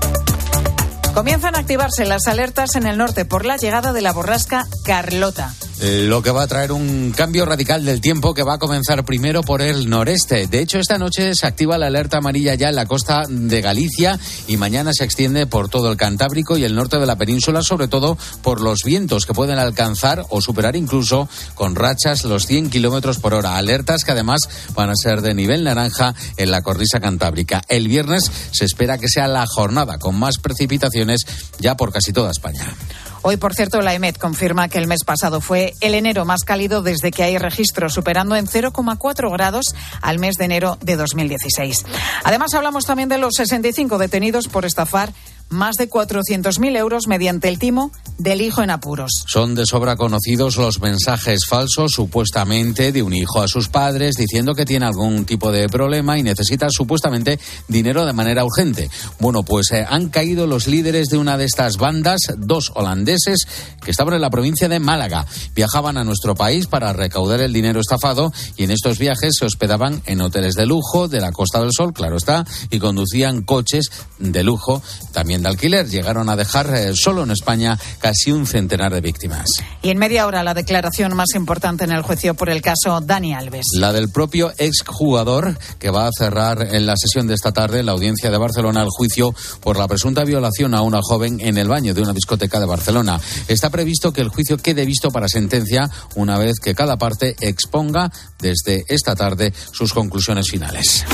[1.14, 5.52] Comienzan a activarse las alertas en el norte por la llegada de la borrasca Carlota
[5.80, 9.42] lo que va a traer un cambio radical del tiempo que va a comenzar primero
[9.42, 10.46] por el noreste.
[10.46, 14.18] De hecho, esta noche se activa la alerta amarilla ya en la costa de Galicia
[14.46, 17.88] y mañana se extiende por todo el Cantábrico y el norte de la península, sobre
[17.88, 23.18] todo por los vientos que pueden alcanzar o superar incluso con rachas los 100 kilómetros
[23.18, 23.56] por hora.
[23.56, 24.40] Alertas que además
[24.74, 27.62] van a ser de nivel naranja en la cornisa cantábrica.
[27.68, 31.26] El viernes se espera que sea la jornada con más precipitaciones
[31.58, 32.74] ya por casi toda España.
[33.22, 36.82] Hoy, por cierto, la EMET confirma que el mes pasado fue el enero más cálido
[36.82, 41.84] desde que hay registro, superando en 0,4 grados al mes de enero de 2016.
[42.24, 45.12] Además, hablamos también de los 65 detenidos por estafar
[45.50, 49.24] más de 400.000 euros mediante el timo del hijo en apuros.
[49.26, 54.54] Son de sobra conocidos los mensajes falsos supuestamente de un hijo a sus padres diciendo
[54.54, 58.90] que tiene algún tipo de problema y necesita supuestamente dinero de manera urgente.
[59.18, 63.46] Bueno, pues eh, han caído los líderes de una de estas bandas, dos holandeses
[63.82, 65.26] que estaban en la provincia de Málaga.
[65.54, 70.02] Viajaban a nuestro país para recaudar el dinero estafado y en estos viajes se hospedaban
[70.06, 74.44] en hoteles de lujo de la Costa del Sol, claro está, y conducían coches de
[74.44, 74.82] lujo
[75.12, 75.88] también de alquiler.
[75.88, 79.48] Llegaron a dejar eh, solo en España casi un centenar de víctimas.
[79.82, 83.34] Y en media hora la declaración más importante en el juicio por el caso Dani
[83.34, 83.66] Alves.
[83.74, 87.92] La del propio exjugador que va a cerrar en la sesión de esta tarde la
[87.92, 91.94] audiencia de Barcelona el juicio por la presunta violación a una joven en el baño
[91.94, 93.20] de una discoteca de Barcelona.
[93.48, 98.10] Está previsto que el juicio quede visto para sentencia una vez que cada parte exponga
[98.38, 101.04] desde esta tarde sus conclusiones finales.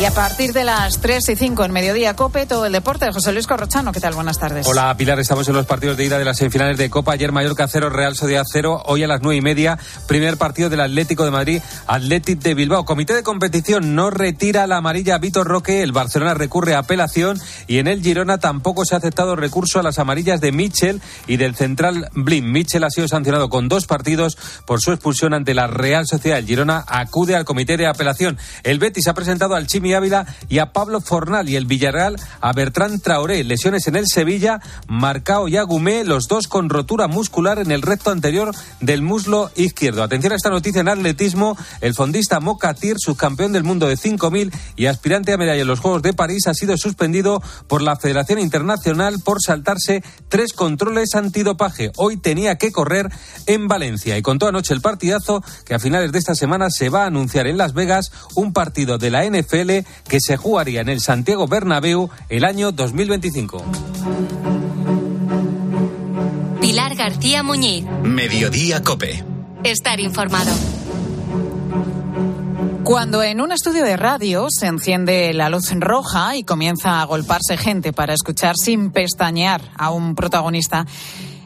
[0.00, 3.12] Y a partir de las 3 y 5 en Mediodía Cope, todo el deporte.
[3.12, 4.14] José Luis Corrochano, ¿qué tal?
[4.14, 4.66] Buenas tardes.
[4.66, 7.12] Hola Pilar, estamos en los partidos de ida de las semifinales de Copa.
[7.12, 8.82] Ayer Mallorca 0, Real Sociedad 0.
[8.86, 9.78] Hoy a las 9 y media,
[10.08, 12.84] primer partido del Atlético de Madrid, Atlético de Bilbao.
[12.84, 15.82] Comité de competición no retira la amarilla a Vitor Roque.
[15.82, 19.84] El Barcelona recurre a apelación y en el Girona tampoco se ha aceptado recurso a
[19.84, 22.50] las amarillas de Mitchell y del central Blin.
[22.50, 24.36] Mitchell ha sido sancionado con dos partidos
[24.66, 26.38] por su expulsión ante la Real Sociedad.
[26.38, 28.38] El Girona acude al comité de apelación.
[28.64, 32.52] El Betis ha presentado al Chimi Ávila y a Pablo Fornal y el Villarreal a
[32.52, 33.44] Bertrán Traoré.
[33.44, 38.10] Lesiones en el Sevilla, Marcao y Agumé, los dos con rotura muscular en el recto
[38.10, 40.02] anterior del muslo izquierdo.
[40.02, 41.56] Atención a esta noticia en atletismo.
[41.80, 46.02] El fondista Mokatir, subcampeón del mundo de 5.000 y aspirante a medalla en los Juegos
[46.02, 51.92] de París, ha sido suspendido por la Federación Internacional por saltarse tres controles antidopaje.
[51.96, 53.10] Hoy tenía que correr
[53.46, 57.04] en Valencia y contó anoche el partidazo que a finales de esta semana se va
[57.04, 59.70] a anunciar en Las Vegas un partido de la NFL
[60.08, 63.64] que se jugaría en el Santiago Bernabéu el año 2025.
[66.60, 67.84] Pilar García Muñiz.
[68.02, 69.24] Mediodía Cope.
[69.64, 70.52] Estar informado.
[72.84, 77.56] Cuando en un estudio de radio se enciende la luz roja y comienza a golparse
[77.56, 80.86] gente para escuchar sin pestañear a un protagonista,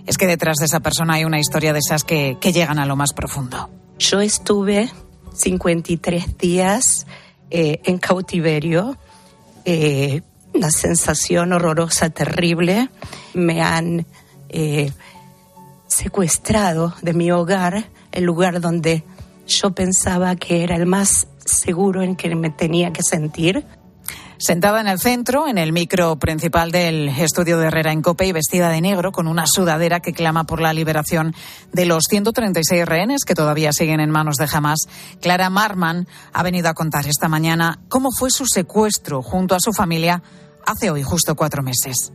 [0.05, 2.87] es que detrás de esa persona hay una historia de esas que, que llegan a
[2.87, 3.70] lo más profundo.
[4.01, 4.91] Yo estuve
[5.35, 7.07] 53 días
[7.51, 8.97] eh, en cautiverio,
[9.65, 10.23] eh,
[10.55, 12.91] una sensación horrorosa, terrible.
[13.35, 14.07] Me han
[14.49, 14.93] eh,
[15.87, 19.05] secuestrado de mi hogar, el lugar donde
[19.47, 23.65] yo pensaba que era el más seguro en que me tenía que sentir.
[24.39, 28.32] Sentada en el centro, en el micro principal del estudio de Herrera en Cope y
[28.32, 31.34] vestida de negro, con una sudadera que clama por la liberación
[31.72, 34.78] de los 136 rehenes que todavía siguen en manos de Hamas,
[35.20, 39.72] Clara Marman ha venido a contar esta mañana cómo fue su secuestro junto a su
[39.72, 40.22] familia
[40.64, 42.12] hace hoy justo cuatro meses.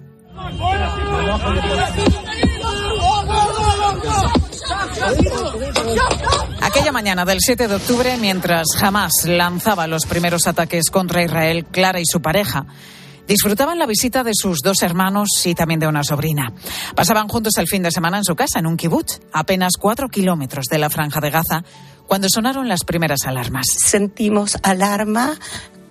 [6.93, 12.05] Mañana del 7 de octubre, mientras Hamas lanzaba los primeros ataques contra Israel, Clara y
[12.05, 12.67] su pareja
[13.27, 16.53] disfrutaban la visita de sus dos hermanos y también de una sobrina.
[16.95, 20.65] Pasaban juntos el fin de semana en su casa, en un kibutz, apenas cuatro kilómetros
[20.69, 21.63] de la franja de Gaza,
[22.07, 23.67] cuando sonaron las primeras alarmas.
[23.67, 25.37] Sentimos alarma,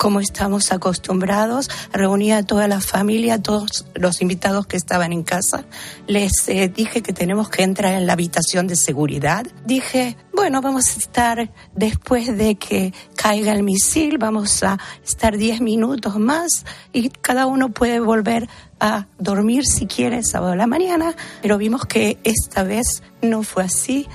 [0.02, 5.22] como estamos acostumbrados, reuní a toda la familia, a todos los invitados que estaban en
[5.22, 5.64] casa.
[6.08, 9.46] Les eh, dije que tenemos que entrar en la habitación de seguridad.
[9.64, 15.60] Dije, bueno, vamos a estar después de que caiga el misil, vamos a estar 10
[15.60, 18.48] minutos más y cada uno puede volver
[18.80, 23.62] a dormir si quiere sábado a la mañana, pero vimos que esta vez no fue
[23.62, 24.08] así.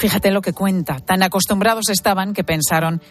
[0.00, 0.98] Fíjate lo que cuenta.
[1.00, 3.02] Tan acostumbrados estaban que pensaron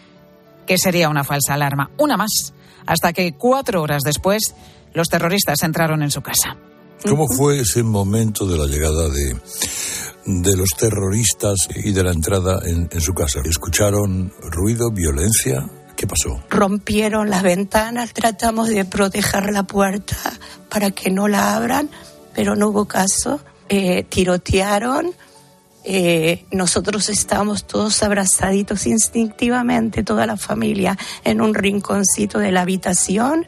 [0.66, 1.92] que sería una falsa alarma.
[1.98, 2.52] Una más.
[2.84, 4.54] Hasta que cuatro horas después
[4.92, 6.56] los terroristas entraron en su casa.
[7.08, 9.36] ¿Cómo fue ese momento de la llegada de,
[10.26, 13.40] de los terroristas y de la entrada en, en su casa?
[13.44, 15.70] ¿Escucharon ruido, violencia?
[15.96, 16.42] ¿Qué pasó?
[16.50, 20.16] Rompieron las ventanas, tratamos de proteger la puerta
[20.68, 21.88] para que no la abran,
[22.34, 23.38] pero no hubo caso.
[23.68, 25.12] Eh, tirotearon,
[25.84, 33.46] eh, nosotros estábamos todos abrazaditos instintivamente, toda la familia, en un rinconcito de la habitación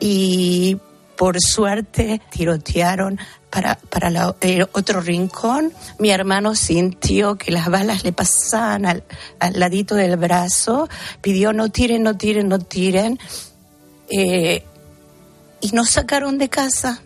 [0.00, 0.78] y
[1.16, 3.18] por suerte tirotearon
[3.50, 4.34] para, para
[4.72, 5.72] otro rincón.
[5.98, 9.04] Mi hermano sintió que las balas le pasaban al,
[9.38, 10.88] al ladito del brazo,
[11.22, 13.18] pidió no tiren, no tiren, no tiren.
[14.10, 14.62] Eh,
[15.60, 17.02] y nos sacaron de casa.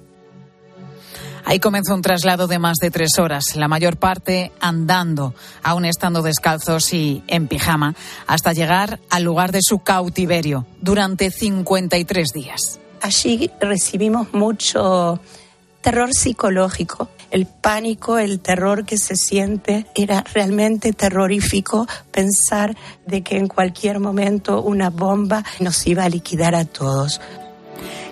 [1.50, 5.34] Ahí comenzó un traslado de más de tres horas, la mayor parte andando,
[5.64, 7.96] aún estando descalzos y en pijama,
[8.28, 12.78] hasta llegar al lugar de su cautiverio durante 53 días.
[13.00, 15.18] Allí recibimos mucho
[15.80, 17.08] terror psicológico.
[17.32, 22.76] El pánico, el terror que se siente, era realmente terrorífico pensar
[23.08, 27.20] de que en cualquier momento una bomba nos iba a liquidar a todos.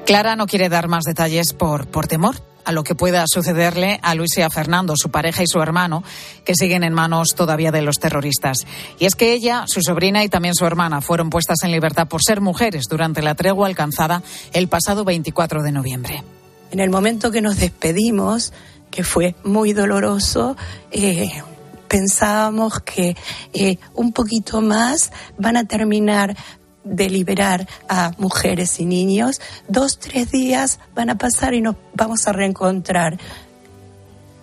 [0.06, 4.14] Clara no quiere dar más detalles por, por temor a lo que pueda sucederle a
[4.14, 6.04] Luis y a Fernando, su pareja y su hermano,
[6.44, 8.66] que siguen en manos todavía de los terroristas.
[8.98, 12.22] Y es que ella, su sobrina y también su hermana fueron puestas en libertad por
[12.22, 16.22] ser mujeres durante la tregua alcanzada el pasado 24 de noviembre.
[16.70, 18.52] En el momento que nos despedimos,
[18.90, 20.54] que fue muy doloroso,
[20.90, 21.42] eh,
[21.88, 23.16] pensábamos que
[23.54, 26.36] eh, un poquito más van a terminar
[26.88, 32.26] de liberar a mujeres y niños, dos, tres días van a pasar y nos vamos
[32.26, 33.18] a reencontrar.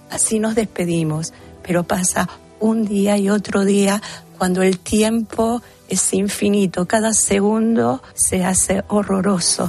[0.10, 1.34] Así nos despedimos,
[1.64, 2.30] pero pasa
[2.60, 4.02] un día y otro día
[4.38, 9.68] cuando el tiempo es infinito, cada segundo se hace horroroso.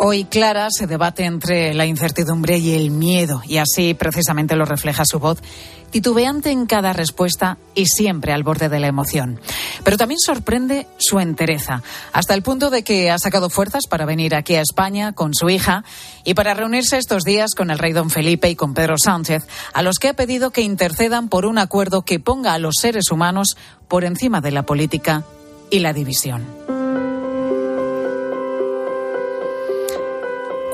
[0.00, 5.02] Hoy Clara se debate entre la incertidumbre y el miedo, y así precisamente lo refleja
[5.04, 5.42] su voz,
[5.90, 9.40] titubeante en cada respuesta y siempre al borde de la emoción.
[9.82, 11.82] Pero también sorprende su entereza,
[12.12, 15.50] hasta el punto de que ha sacado fuerzas para venir aquí a España con su
[15.50, 15.82] hija
[16.22, 19.82] y para reunirse estos días con el rey don Felipe y con Pedro Sánchez, a
[19.82, 23.56] los que ha pedido que intercedan por un acuerdo que ponga a los seres humanos
[23.88, 25.24] por encima de la política
[25.70, 26.77] y la división.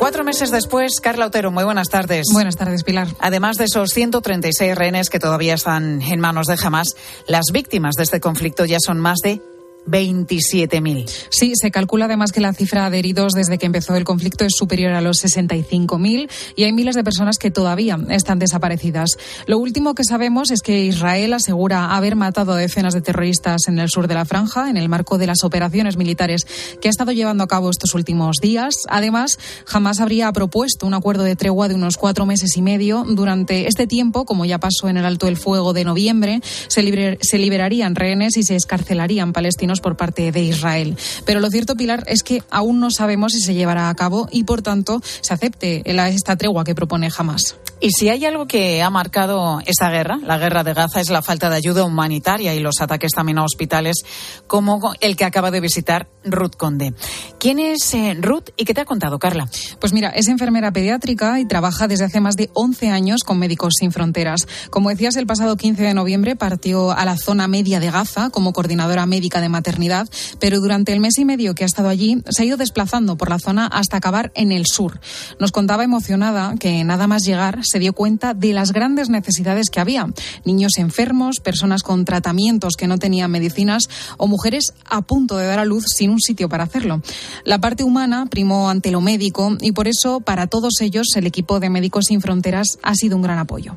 [0.05, 2.26] Cuatro meses después, Carla Otero, muy buenas tardes.
[2.30, 3.09] Buenas tardes, Pilar.
[3.20, 6.88] Además de esos 136 rehenes que todavía están en manos de Hamas,
[7.26, 9.40] las víctimas de este conflicto ya son más de
[9.87, 11.11] 27.000.
[11.30, 14.55] Sí, se calcula además que la cifra de heridos desde que empezó el conflicto es
[14.57, 19.11] superior a los 65.000 y hay miles de personas que todavía están desaparecidas.
[19.47, 23.78] Lo último que sabemos es que Israel asegura haber matado a decenas de terroristas en
[23.78, 26.47] el sur de la franja en el marco de las operaciones militares
[26.80, 28.74] que ha estado llevando a cabo estos últimos días.
[28.89, 33.05] Además, jamás habría propuesto un acuerdo de tregua de unos cuatro meses y medio.
[33.07, 37.39] Durante este tiempo, como ya pasó en el alto el fuego de noviembre, se, se
[37.39, 40.97] liberarían rehenes y se escarcelarían palestinos por parte de Israel.
[41.25, 44.45] Pero lo cierto, Pilar, es que aún no sabemos si se llevará a cabo y,
[44.45, 47.57] por tanto, se acepte esta tregua que propone Hamas.
[47.85, 51.20] Y si hay algo que ha marcado esta guerra, la guerra de Gaza, es la
[51.20, 54.07] falta de ayuda humanitaria y los ataques también a hospitales,
[54.47, 56.95] como el que acaba de visitar Ruth Conde.
[57.39, 59.51] ¿Quién es eh, Ruth y qué te ha contado, Carla?
[59.80, 63.74] Pues mira, es enfermera pediátrica y trabaja desde hace más de 11 años con Médicos
[63.78, 64.49] Sin Fronteras.
[64.70, 68.55] Como decías, el pasado 15 de noviembre partió a la zona media de Gaza como
[68.55, 70.09] coordinadora médica de maternidad,
[70.41, 73.28] pero durante el mes y medio que ha estado allí se ha ido desplazando por
[73.28, 75.01] la zona hasta acabar en el sur.
[75.39, 79.81] Nos contaba emocionada que nada más llegar se dio cuenta de las grandes necesidades que
[79.81, 80.07] había.
[80.45, 85.59] Niños enfermos, personas con tratamientos que no tenían medicinas o mujeres a punto de dar
[85.59, 87.03] a luz sin un sitio para hacerlo.
[87.45, 91.59] La parte humana primó ante lo médico y por eso para todos ellos el equipo
[91.59, 93.77] de Médicos Sin Fronteras ha sido un gran apoyo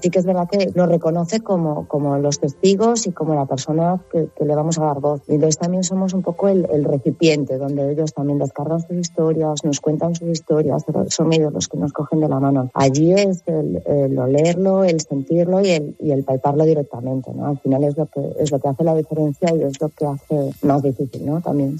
[0.00, 4.00] sí que es verdad que nos reconoce como, como los testigos y como la persona
[4.10, 5.22] que, que, le vamos a dar voz.
[5.28, 9.64] Y entonces también somos un poco el, el, recipiente donde ellos también descargan sus historias,
[9.64, 12.70] nos cuentan sus historias, son ellos los que nos cogen de la mano.
[12.74, 17.32] Allí es el, el olerlo, el sentirlo y el, y el palparlo directamente.
[17.32, 17.46] ¿no?
[17.46, 20.06] Al final es lo, que, es lo que hace la diferencia y es lo que
[20.06, 21.40] hace más difícil ¿no?
[21.40, 21.78] también.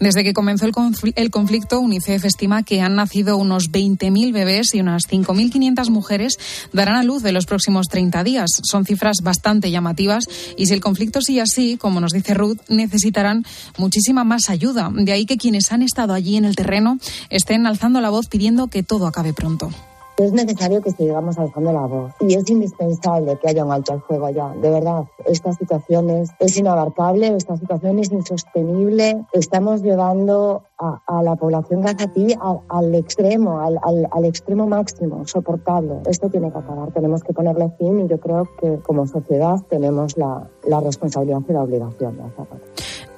[0.00, 5.02] Desde que comenzó el, conflicto, UNICEF estima que han nacido unos 20.000 bebés y unas
[5.08, 6.38] 5.500 mujeres
[6.72, 8.50] darán a luz en los próximos 30 días.
[8.62, 10.24] Son cifras bastante llamativas
[10.56, 13.44] y si el conflicto sigue así, como nos dice Ruth, necesitarán
[13.76, 14.90] muchísima más ayuda.
[14.92, 16.98] De ahí que quienes han estado allí en el terreno
[17.30, 19.70] estén alzando la voz pidiendo que todo acabe pronto.
[20.18, 24.02] Es necesario que sigamos alzando la voz y es indispensable que haya un alto al
[24.02, 24.52] fuego allá.
[24.60, 29.24] De verdad, esta situación es, inabarcable, esta situación es insostenible.
[29.32, 32.34] Estamos llevando a, la población gazatí
[32.68, 36.00] al, extremo, al, extremo máximo, soportable.
[36.06, 40.16] Esto tiene que acabar, tenemos que ponerle fin y yo creo que como sociedad tenemos
[40.16, 42.60] la, la responsabilidad y la obligación de hacerlo.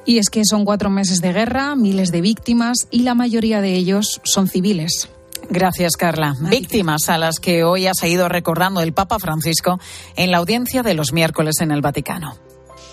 [0.05, 3.75] Y es que son cuatro meses de guerra, miles de víctimas y la mayoría de
[3.75, 5.09] ellos son civiles.
[5.49, 6.35] Gracias, Carla.
[6.41, 9.81] Víctimas a las que hoy ha seguido recordando el Papa Francisco
[10.17, 12.37] en la audiencia de los miércoles en el Vaticano.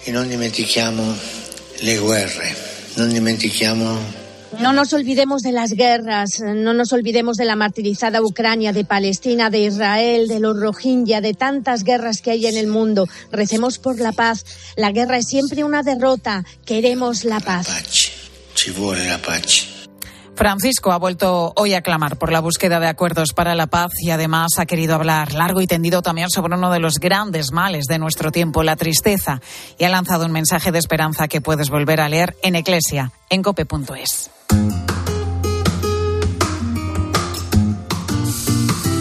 [0.06, 1.04] Y no dimentichiamo
[1.82, 2.56] le guerre,
[4.60, 9.52] no nos olvidemos de las guerras, no nos olvidemos de la martirizada Ucrania, de Palestina,
[9.52, 13.08] de Israel, de los Rohingya, de tantas guerras que hay en el mundo.
[13.32, 14.46] Recemos por la paz.
[14.76, 16.44] La guerra es siempre una derrota.
[16.66, 17.68] Queremos la paz.
[17.68, 19.77] La paz.
[20.38, 24.12] Francisco ha vuelto hoy a clamar por la búsqueda de acuerdos para la paz y
[24.12, 27.98] además ha querido hablar largo y tendido también sobre uno de los grandes males de
[27.98, 29.42] nuestro tiempo, la tristeza,
[29.80, 33.42] y ha lanzado un mensaje de esperanza que puedes volver a leer en Eclesia, en
[33.42, 34.30] cope.es.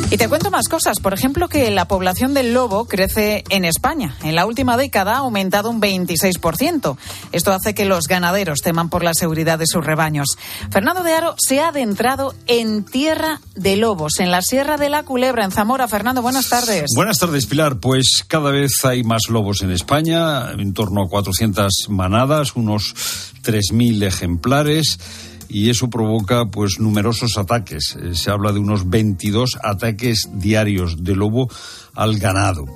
[0.09, 1.01] Y te cuento más cosas.
[1.01, 4.17] Por ejemplo, que la población del lobo crece en España.
[4.23, 6.97] En la última década ha aumentado un 26%.
[7.33, 10.29] Esto hace que los ganaderos teman por la seguridad de sus rebaños.
[10.71, 15.03] Fernando de Aro se ha adentrado en tierra de lobos, en la Sierra de la
[15.03, 15.89] Culebra, en Zamora.
[15.89, 16.93] Fernando, buenas tardes.
[16.95, 17.79] Buenas tardes, Pilar.
[17.81, 22.95] Pues cada vez hay más lobos en España, en torno a 400 manadas, unos
[23.43, 25.01] 3.000 ejemplares
[25.49, 27.97] y eso provoca pues numerosos ataques.
[28.01, 31.49] Eh, se habla de unos 22 ataques diarios de lobo
[31.95, 32.67] al ganado.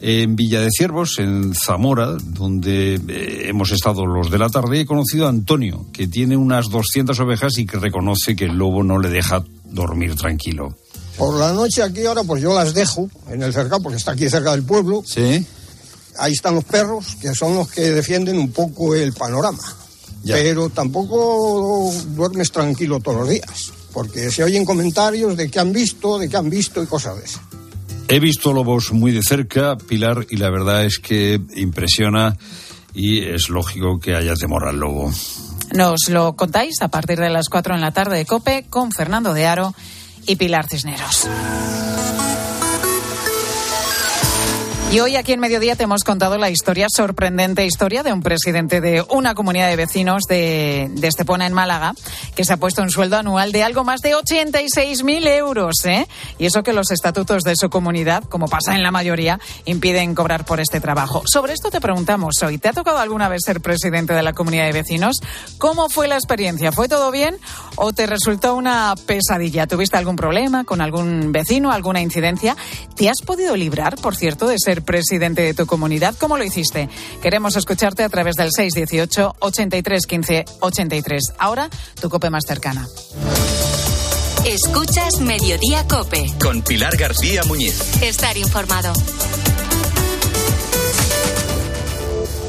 [0.00, 4.86] En Villa de Ciervos, en Zamora, donde eh, hemos estado los de la tarde, he
[4.86, 8.98] conocido a Antonio, que tiene unas 200 ovejas y que reconoce que el lobo no
[8.98, 10.76] le deja dormir tranquilo.
[11.16, 14.30] Por la noche aquí ahora pues yo las dejo en el cercado porque está aquí
[14.30, 15.02] cerca del pueblo.
[15.04, 15.44] Sí.
[16.16, 19.58] Ahí están los perros que son los que defienden un poco el panorama.
[20.24, 26.18] Pero tampoco duermes tranquilo todos los días, porque se oyen comentarios de que han visto,
[26.18, 27.40] de que han visto y cosas de eso.
[28.08, 32.36] He visto lobos muy de cerca, Pilar, y la verdad es que impresiona
[32.94, 35.12] y es lógico que haya temor al lobo.
[35.74, 39.34] Nos lo contáis a partir de las 4 en la tarde de Cope con Fernando
[39.34, 39.74] de Aro
[40.26, 41.28] y Pilar Cisneros.
[44.90, 48.80] Y hoy aquí en Mediodía te hemos contado la historia, sorprendente historia de un presidente
[48.80, 51.92] de una comunidad de vecinos de, Estepona en Málaga
[52.34, 55.84] que se ha puesto un sueldo anual de algo más de 86.000 euros.
[55.84, 56.08] ¿eh?
[56.38, 60.46] Y eso que los estatutos de su comunidad, como pasa en la mayoría, impiden cobrar
[60.46, 61.22] por este trabajo.
[61.26, 64.64] Sobre esto te preguntamos hoy, ¿te ha tocado alguna vez ser presidente de la comunidad
[64.64, 65.16] de vecinos?
[65.58, 66.72] ¿Cómo fue la experiencia?
[66.72, 67.36] ¿Fue todo bien
[67.76, 69.66] o te resultó una pesadilla?
[69.66, 72.56] ¿Tuviste algún problema con algún vecino, alguna incidencia?
[72.96, 76.14] ¿Te has podido librar, por cierto, de ser presidente de tu comunidad.
[76.18, 76.88] ¿Cómo lo hiciste?
[77.22, 81.22] Queremos escucharte a través del 618 83 15 83.
[81.38, 81.68] Ahora,
[82.00, 82.86] tu cope más cercana.
[84.44, 86.32] Escuchas Mediodía Cope.
[86.40, 88.02] Con Pilar García Muñiz.
[88.02, 88.92] Estar informado.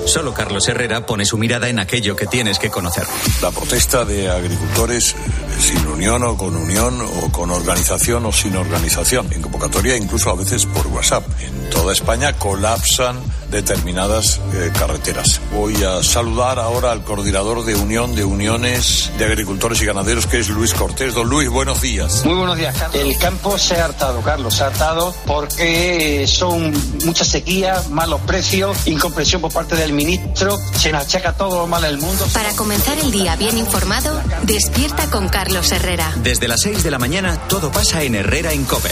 [0.10, 3.04] Solo Carlos Herrera pone su mirada en aquello que tienes que conocer.
[3.44, 5.16] La protesta de agricultores eh,
[5.62, 9.32] sin unión o con unión o con organización o sin organización.
[9.32, 11.24] En convocatoria incluso a veces por WhatsApp.
[11.42, 13.20] En toda España colapsan
[13.52, 15.42] determinadas eh, carreteras.
[15.54, 20.40] Voy a saludar ahora al coordinador de Unión de Uniones de Agricultores y Ganaderos, que
[20.40, 21.14] es Luis Cortés.
[21.14, 22.26] Don Luis, buenos días.
[22.26, 23.00] Muy buenos días, Carlos.
[23.00, 26.74] El campo se ha hartado, Carlos, se ha hartado porque son
[27.06, 31.82] mucha sequía, malos precios, incomprensión por parte del ministro, se nos achaca todo lo mal
[31.82, 32.26] del mundo.
[32.34, 36.14] Para comenzar el día bien informado, despierta con Carlos Herrera.
[36.24, 38.92] Desde las 6 de la mañana, todo pasa en Herrera en Cope.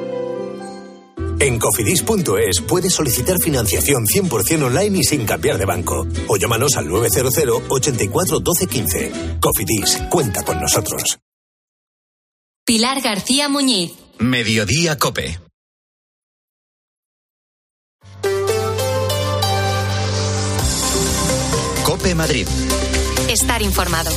[1.41, 6.05] En cofidis.es puedes solicitar financiación 100% online y sin cambiar de banco.
[6.27, 9.11] O llámanos al 900 84 12 15.
[9.39, 11.17] Cofidis, cuenta con nosotros.
[12.63, 13.91] Pilar García Muñiz.
[14.19, 15.39] Mediodía Cope.
[21.83, 22.47] Cope Madrid.
[23.29, 24.11] Estar informado.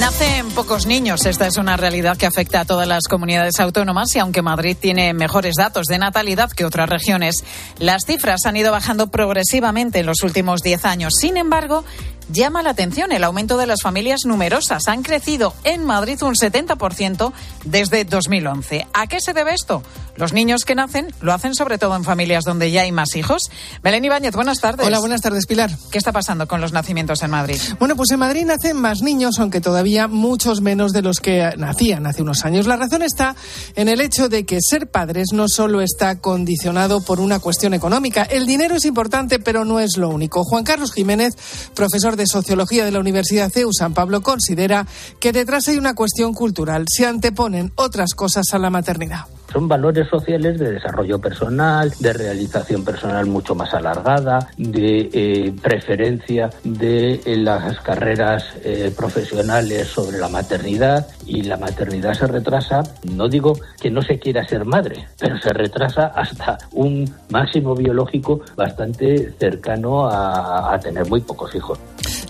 [0.00, 1.26] Nacen pocos niños.
[1.26, 5.12] Esta es una realidad que afecta a todas las comunidades autónomas y aunque Madrid tiene
[5.12, 7.44] mejores datos de natalidad que otras regiones,
[7.78, 11.12] las cifras han ido bajando progresivamente en los últimos 10 años.
[11.20, 11.84] Sin embargo,
[12.32, 14.88] llama la atención el aumento de las familias numerosas.
[14.88, 17.32] Han crecido en Madrid un 70%
[17.64, 18.86] desde 2011.
[18.92, 19.82] ¿A qué se debe esto?
[20.16, 23.50] Los niños que nacen lo hacen sobre todo en familias donde ya hay más hijos.
[23.82, 24.86] Belén Ibáñez, buenas tardes.
[24.86, 25.70] Hola, buenas tardes, Pilar.
[25.90, 27.58] ¿Qué está pasando con los nacimientos en Madrid?
[27.78, 32.06] Bueno, pues en Madrid nacen más niños, aunque todavía muchos menos de los que nacían
[32.06, 32.66] hace unos años.
[32.66, 33.34] La razón está
[33.76, 38.24] en el hecho de que ser padres no solo está condicionado por una cuestión económica.
[38.24, 40.44] El dinero es importante, pero no es lo único.
[40.44, 41.34] Juan Carlos Jiménez,
[41.74, 44.86] profesor de Sociología de la Universidad CEU San Pablo, considera
[45.18, 46.86] que detrás hay una cuestión cultural.
[46.88, 49.26] Se anteponen otras cosas a la maternidad.
[49.52, 56.50] Son valores sociales de desarrollo personal, de realización personal mucho más alargada, de eh, preferencia
[56.62, 62.82] de eh, las carreras eh, profesionales sobre la maternidad y la maternidad se retrasa,
[63.12, 68.40] no digo que no se quiera ser madre, pero se retrasa hasta un máximo biológico
[68.56, 71.78] bastante cercano a, a tener muy pocos hijos.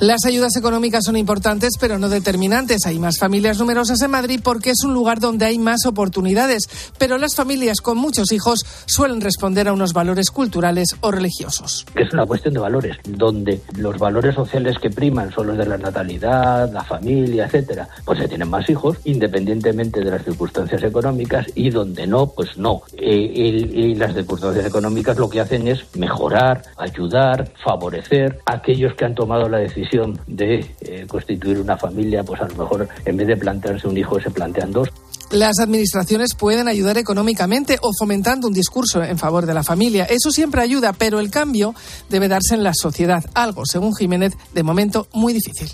[0.01, 2.87] Las ayudas económicas son importantes, pero no determinantes.
[2.87, 6.63] Hay más familias numerosas en Madrid porque es un lugar donde hay más oportunidades,
[6.99, 11.87] pero las familias con muchos hijos suelen responder a unos valores culturales o religiosos.
[11.95, 15.79] Es una cuestión de valores, donde los valores sociales que priman son los de la
[15.79, 21.71] natalidad, la familia, etcétera, pues se tienen más hijos, independientemente de las circunstancias económicas, y
[21.71, 22.83] donde no, pues no.
[22.97, 29.05] Eh, y las circunstancias económicas lo que hacen es mejorar, ayudar, favorecer a aquellos que
[29.05, 33.27] han tomado la decisión de eh, constituir una familia, pues a lo mejor en vez
[33.27, 34.89] de plantearse un hijo se plantean dos.
[35.31, 40.05] Las administraciones pueden ayudar económicamente o fomentando un discurso en favor de la familia.
[40.05, 41.73] Eso siempre ayuda, pero el cambio
[42.09, 45.71] debe darse en la sociedad, algo, según Jiménez, de momento muy difícil.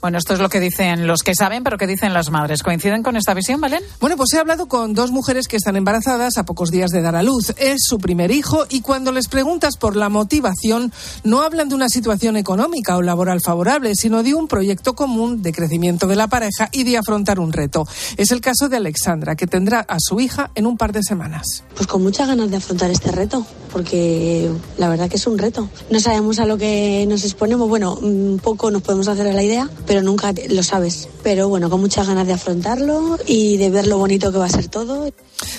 [0.00, 2.62] Bueno, esto es lo que dicen los que saben, pero ¿qué dicen las madres?
[2.62, 3.82] ¿Coinciden con esta visión, Valen?
[4.00, 7.16] Bueno, pues he hablado con dos mujeres que están embarazadas a pocos días de dar
[7.16, 7.52] a luz.
[7.58, 10.90] Es su primer hijo y cuando les preguntas por la motivación,
[11.22, 15.52] no hablan de una situación económica o laboral favorable, sino de un proyecto común de
[15.52, 17.86] crecimiento de la pareja y de afrontar un reto.
[18.16, 21.64] Es el caso de Alexandra, que tendrá a su hija en un par de semanas.
[21.74, 25.68] Pues con muchas ganas de afrontar este reto, porque la verdad que es un reto.
[25.90, 27.68] No sabemos a lo que nos exponemos.
[27.68, 31.08] Bueno, un poco nos podemos hacer a la idea, pero nunca lo sabes.
[31.24, 34.48] Pero bueno, con muchas ganas de afrontarlo y de ver lo bonito que va a
[34.48, 35.12] ser todo.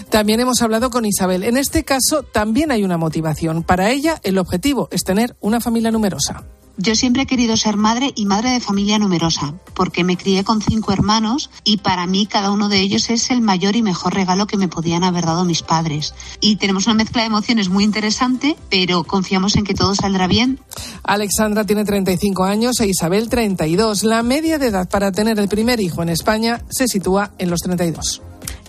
[0.10, 1.44] También hemos hablado con Isabel.
[1.44, 3.64] En este caso también hay una motivación.
[3.64, 6.46] Para ella el objetivo es tener una familia numerosa.
[6.78, 10.62] Yo siempre he querido ser madre y madre de familia numerosa, porque me crié con
[10.62, 14.48] cinco hermanos y para mí cada uno de ellos es el mayor y mejor regalo
[14.48, 16.14] que me podían haber dado mis padres.
[16.40, 20.60] Y tenemos una mezcla de emociones muy interesante, pero confiamos en que todo saldrá bien.
[21.04, 24.04] Alexandra tiene 35 años e Isabel 32.
[24.04, 27.60] La media de edad para tener el primer hijo en España se sitúa en los
[27.60, 28.22] 32.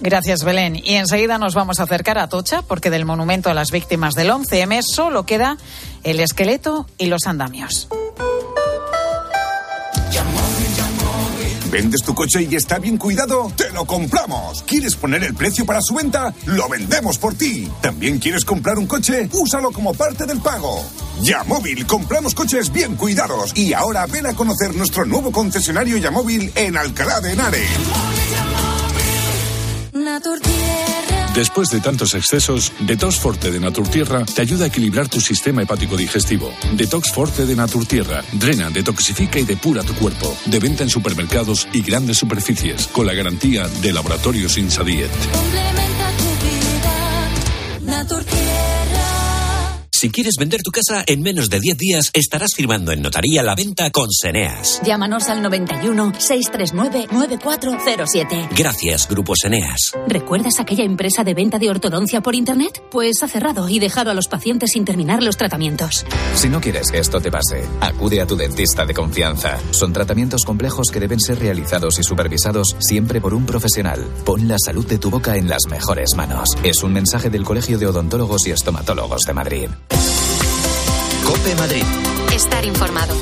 [0.02, 0.76] Gracias, Belén.
[0.76, 4.30] Y enseguida nos vamos a acercar a Tocha, porque del monumento a las víctimas del
[4.30, 5.56] 11M solo queda
[6.02, 7.88] el esqueleto y los andamios.
[11.70, 13.50] ¿Vendes tu coche y está bien cuidado?
[13.56, 14.62] ¡Te lo compramos!
[14.64, 16.34] ¿Quieres poner el precio para su venta?
[16.44, 17.66] ¡Lo vendemos por ti!
[17.80, 19.30] ¿También quieres comprar un coche?
[19.32, 20.84] Úsalo como parte del pago.
[21.22, 23.56] Yamóvil, compramos coches bien cuidados.
[23.56, 27.70] Y ahora ven a conocer nuestro nuevo concesionario Yamóvil en Alcalá de Henares.
[31.34, 35.96] Después de tantos excesos, Detox Forte de Naturtierra te ayuda a equilibrar tu sistema hepático
[35.96, 36.52] digestivo.
[36.74, 40.36] Detox Forte de Naturtierra drena, detoxifica y depura tu cuerpo.
[40.44, 45.10] De venta en supermercados y grandes superficies, con la garantía de Laboratorios Insadiet.
[50.02, 53.54] Si quieres vender tu casa en menos de 10 días, estarás firmando en notaría la
[53.54, 54.80] venta con Seneas.
[54.84, 58.48] Llámanos al 91 639 9407.
[58.58, 59.92] Gracias, Grupo Seneas.
[60.08, 62.82] ¿Recuerdas aquella empresa de venta de ortodoncia por internet?
[62.90, 66.04] Pues ha cerrado y dejado a los pacientes sin terminar los tratamientos.
[66.34, 69.60] Si no quieres que esto te pase, acude a tu dentista de confianza.
[69.70, 74.04] Son tratamientos complejos que deben ser realizados y supervisados siempre por un profesional.
[74.24, 76.48] Pon la salud de tu boca en las mejores manos.
[76.64, 79.68] Es un mensaje del Colegio de Odontólogos y Estomatólogos de Madrid.
[81.24, 81.84] Cope Madrid.
[82.32, 83.14] Estar informado.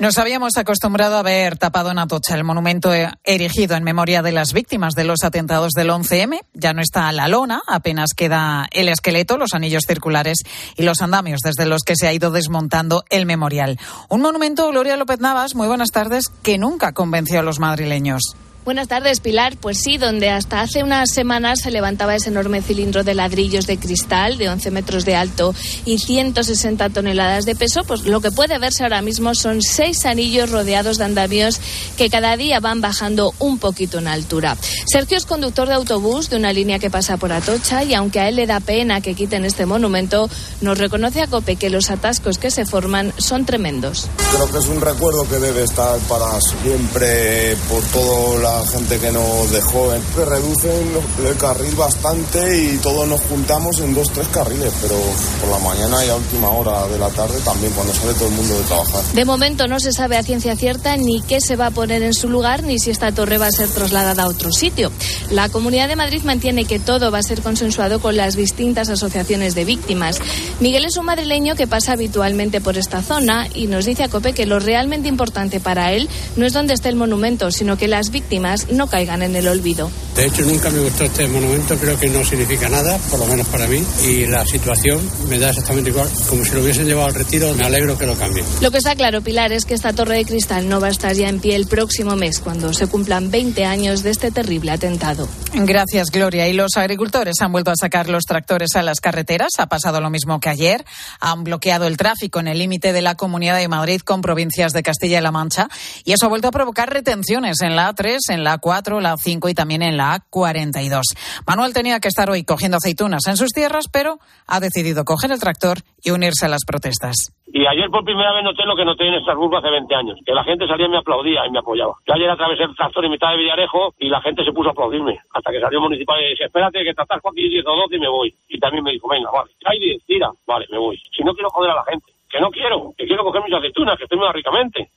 [0.00, 2.90] Nos habíamos acostumbrado a ver tapado en Atocha el monumento
[3.22, 6.40] erigido en memoria de las víctimas de los atentados del 11M.
[6.54, 10.38] Ya no está la lona, apenas queda el esqueleto, los anillos circulares
[10.74, 13.78] y los andamios desde los que se ha ido desmontando el memorial.
[14.08, 18.22] Un monumento, Gloria López Navas, muy buenas tardes, que nunca convenció a los madrileños.
[18.62, 19.56] Buenas tardes, Pilar.
[19.56, 23.78] Pues sí, donde hasta hace unas semanas se levantaba ese enorme cilindro de ladrillos de
[23.78, 25.54] cristal de 11 metros de alto
[25.86, 30.50] y 160 toneladas de peso, pues lo que puede verse ahora mismo son seis anillos
[30.50, 31.58] rodeados de andamios
[31.96, 34.58] que cada día van bajando un poquito en altura.
[34.86, 38.28] Sergio es conductor de autobús de una línea que pasa por Atocha y aunque a
[38.28, 40.28] él le da pena que quiten este monumento,
[40.60, 44.06] nos reconoce a Cope que los atascos que se forman son tremendos.
[44.34, 49.10] Creo que es un recuerdo que debe estar para siempre por todo la gente que
[49.12, 49.90] nos dejó.
[50.14, 50.86] Que reducen
[51.26, 54.96] el carril bastante y todos nos juntamos en dos, tres carriles, pero
[55.40, 58.34] por la mañana y a última hora de la tarde también, cuando sale todo el
[58.34, 59.04] mundo de trabajar.
[59.14, 62.14] De momento no se sabe a ciencia cierta ni qué se va a poner en
[62.14, 64.90] su lugar ni si esta torre va a ser trasladada a otro sitio.
[65.30, 69.54] La Comunidad de Madrid mantiene que todo va a ser consensuado con las distintas asociaciones
[69.54, 70.20] de víctimas.
[70.60, 74.32] Miguel es un madrileño que pasa habitualmente por esta zona y nos dice a Cope
[74.32, 78.10] que lo realmente importante para él no es dónde está el monumento, sino que las
[78.10, 78.39] víctimas
[78.70, 79.90] no caigan en el olvido.
[80.16, 83.46] De hecho, nunca me gustó este monumento, creo que no significa nada, por lo menos
[83.48, 86.08] para mí, y la situación me da exactamente igual.
[86.28, 88.44] Como si lo hubiesen llevado al retiro, me alegro que lo cambien.
[88.60, 91.14] Lo que está claro, Pilar, es que esta torre de cristal no va a estar
[91.14, 95.28] ya en pie el próximo mes, cuando se cumplan 20 años de este terrible atentado.
[95.52, 96.48] Gracias, Gloria.
[96.48, 99.50] Y los agricultores han vuelto a sacar los tractores a las carreteras.
[99.58, 100.84] Ha pasado lo mismo que ayer.
[101.20, 104.82] Han bloqueado el tráfico en el límite de la Comunidad de Madrid con provincias de
[104.82, 105.68] Castilla y La Mancha.
[106.04, 109.50] Y eso ha vuelto a provocar retenciones en la A3, en la A4, la A5
[109.50, 111.02] y también en la A42.
[111.46, 115.40] Manuel tenía que estar hoy cogiendo aceitunas en sus tierras, pero ha decidido coger el
[115.40, 117.32] tractor y unirse a las protestas.
[117.52, 120.32] Y ayer por primera vez noté lo que noté en Estrasburgo hace 20 años, que
[120.32, 121.94] la gente salía y me aplaudía y me apoyaba.
[122.06, 124.72] Yo ayer atravesé el tractor en mitad de Villarejo y la gente se puso a
[124.72, 127.76] aplaudirme, hasta que salió el municipal y dije, espérate que te atasco aquí 10 o
[127.76, 128.34] 12 y me voy.
[128.48, 130.96] Y también me dijo, venga, vale, hay 10, tira, vale, me voy.
[131.10, 133.98] Si no quiero joder a la gente, que no quiero, que quiero coger mis aceitunas,
[133.98, 134.90] que estoy muy ricamente.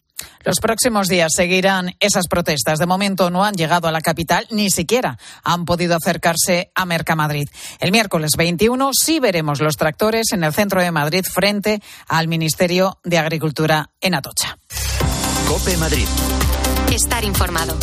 [0.43, 2.80] Los próximos días seguirán esas protestas.
[2.80, 7.47] De momento no han llegado a la capital, ni siquiera han podido acercarse a Mercamadrid.
[7.80, 12.99] El miércoles 21 sí veremos los tractores en el centro de Madrid frente al Ministerio
[13.03, 14.57] de Agricultura en Atocha.
[15.47, 16.07] Cope Madrid.
[16.91, 17.78] Estar informado.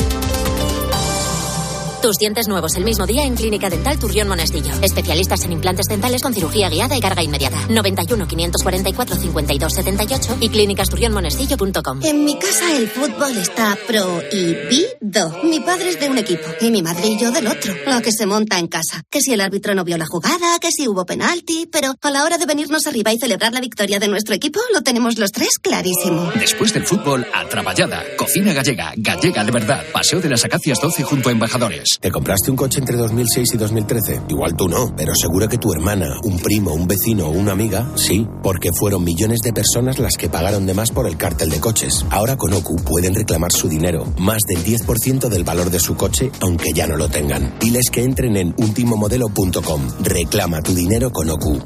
[2.02, 4.72] Tus dientes nuevos el mismo día en Clínica Dental Turrión Monestillo.
[4.80, 7.66] Especialistas en implantes dentales con cirugía guiada y carga inmediata.
[7.68, 12.00] 91 544 52 78 y clínicasturrionmonestillo.com.
[12.02, 15.42] En mi casa el fútbol está prohibido.
[15.44, 17.74] Mi padre es de un equipo y mi madre y yo del otro.
[17.86, 19.02] Lo que se monta en casa.
[19.10, 22.24] Que si el árbitro no vio la jugada, que si hubo penalti, pero a la
[22.24, 25.58] hora de venirnos arriba y celebrar la victoria de nuestro equipo, lo tenemos los tres
[25.58, 26.32] clarísimo.
[26.34, 28.02] Después del fútbol, a Traballada.
[28.16, 29.84] Cocina gallega, gallega de verdad.
[29.92, 31.89] Paseo de las Acacias 12 junto a Embajadores.
[31.98, 34.22] ¿Te compraste un coche entre 2006 y 2013?
[34.28, 37.90] Igual tú no, pero seguro que tu hermana, un primo, un vecino o una amiga,
[37.96, 41.60] sí, porque fueron millones de personas las que pagaron de más por el cártel de
[41.60, 42.04] coches.
[42.10, 46.30] Ahora con OCU pueden reclamar su dinero, más del 10% del valor de su coche,
[46.40, 47.54] aunque ya no lo tengan.
[47.60, 49.88] Diles que entren en ultimomodelo.com.
[50.02, 51.60] Reclama tu dinero con OCU.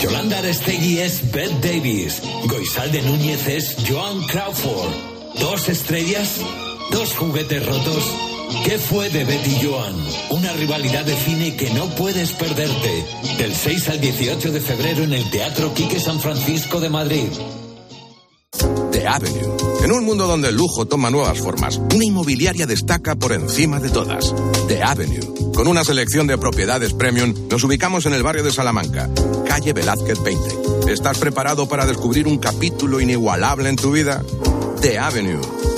[0.00, 2.22] Yolanda Arestegui es Beth Davis.
[2.46, 4.92] Goizalde Núñez es Joan Crawford.
[5.40, 6.36] Dos estrellas,
[6.90, 8.27] dos juguetes rotos.
[8.64, 9.94] ¿Qué fue de Betty Joan?
[10.30, 13.04] Una rivalidad de cine que no puedes perderte.
[13.38, 17.28] Del 6 al 18 de febrero en el Teatro Quique San Francisco de Madrid.
[18.92, 19.56] The Avenue.
[19.82, 23.90] En un mundo donde el lujo toma nuevas formas, una inmobiliaria destaca por encima de
[23.90, 24.34] todas.
[24.66, 25.52] The Avenue.
[25.54, 29.08] Con una selección de propiedades premium, nos ubicamos en el barrio de Salamanca,
[29.46, 30.92] calle Velázquez 20.
[30.92, 34.22] ¿Estás preparado para descubrir un capítulo inigualable en tu vida?
[34.80, 35.77] The Avenue.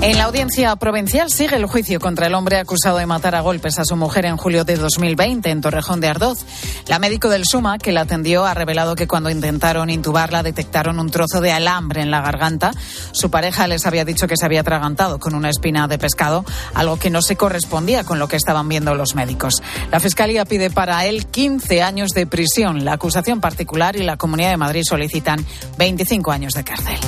[0.00, 3.80] En la audiencia provincial sigue el juicio contra el hombre acusado de matar a golpes
[3.80, 6.46] a su mujer en julio de 2020 en Torrejón de Ardoz.
[6.86, 11.10] La médico del Suma, que la atendió, ha revelado que cuando intentaron intubarla detectaron un
[11.10, 12.70] trozo de alambre en la garganta.
[13.10, 16.44] Su pareja les había dicho que se había atragantado con una espina de pescado,
[16.74, 19.62] algo que no se correspondía con lo que estaban viendo los médicos.
[19.90, 22.84] La Fiscalía pide para él 15 años de prisión.
[22.84, 25.44] La acusación particular y la Comunidad de Madrid solicitan
[25.76, 26.98] 25 años de cárcel.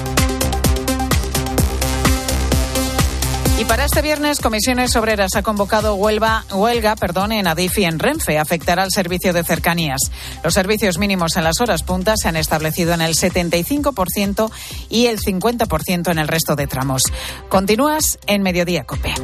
[3.71, 8.37] Para este viernes, Comisiones Obreras ha convocado huelga, huelga perdón, en Adif y en Renfe.
[8.37, 10.01] Afectará al servicio de cercanías.
[10.43, 14.51] Los servicios mínimos en las horas puntas se han establecido en el 75%
[14.89, 17.05] y el 50% en el resto de tramos.
[17.49, 19.15] Continúas en Mediodía Cope.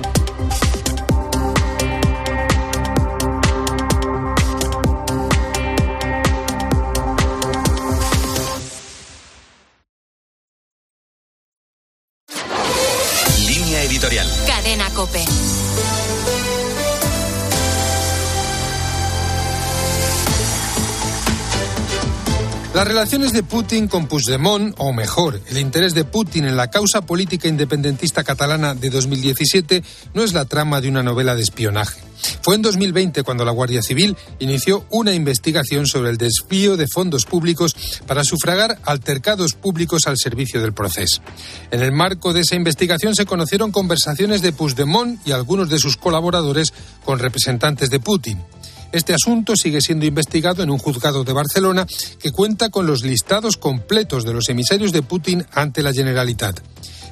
[22.86, 27.00] Las relaciones de Putin con Puigdemont, o mejor, el interés de Putin en la causa
[27.00, 29.82] política independentista catalana de 2017,
[30.14, 32.00] no es la trama de una novela de espionaje.
[32.42, 37.24] Fue en 2020 cuando la Guardia Civil inició una investigación sobre el desvío de fondos
[37.24, 37.74] públicos
[38.06, 41.22] para sufragar altercados públicos al servicio del proceso.
[41.72, 45.96] En el marco de esa investigación se conocieron conversaciones de Puigdemont y algunos de sus
[45.96, 46.72] colaboradores
[47.04, 48.38] con representantes de Putin.
[48.92, 51.86] Este asunto sigue siendo investigado en un juzgado de Barcelona
[52.18, 56.60] que cuenta con los listados completos de los emisarios de Putin ante la Generalitat.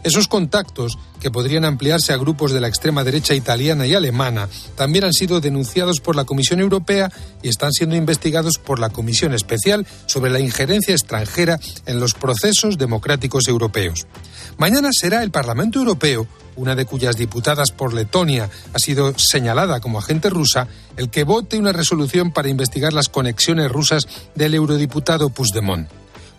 [0.05, 5.05] Esos contactos, que podrían ampliarse a grupos de la extrema derecha italiana y alemana, también
[5.05, 7.11] han sido denunciados por la Comisión Europea
[7.43, 12.77] y están siendo investigados por la Comisión Especial sobre la injerencia extranjera en los procesos
[12.77, 14.07] democráticos europeos.
[14.57, 16.27] Mañana será el Parlamento Europeo,
[16.57, 21.59] una de cuyas diputadas por Letonia ha sido señalada como agente rusa, el que vote
[21.59, 25.89] una resolución para investigar las conexiones rusas del eurodiputado Puigdemont.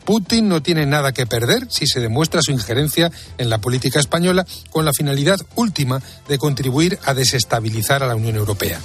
[0.05, 4.45] Putin no tiene nada que perder si se demuestra su injerencia en la política española
[4.69, 8.79] con la finalidad última de contribuir a desestabilizar a la Unión Europea.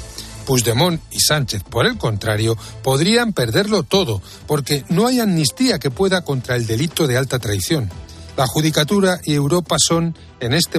[0.46, 6.22] Puigdemont y Sánchez, por el contrario, podrían perderlo todo, porque no hay amnistía que pueda
[6.22, 7.90] contra el delito de alta traición.
[8.36, 10.78] La Judicatura y Europa son, en este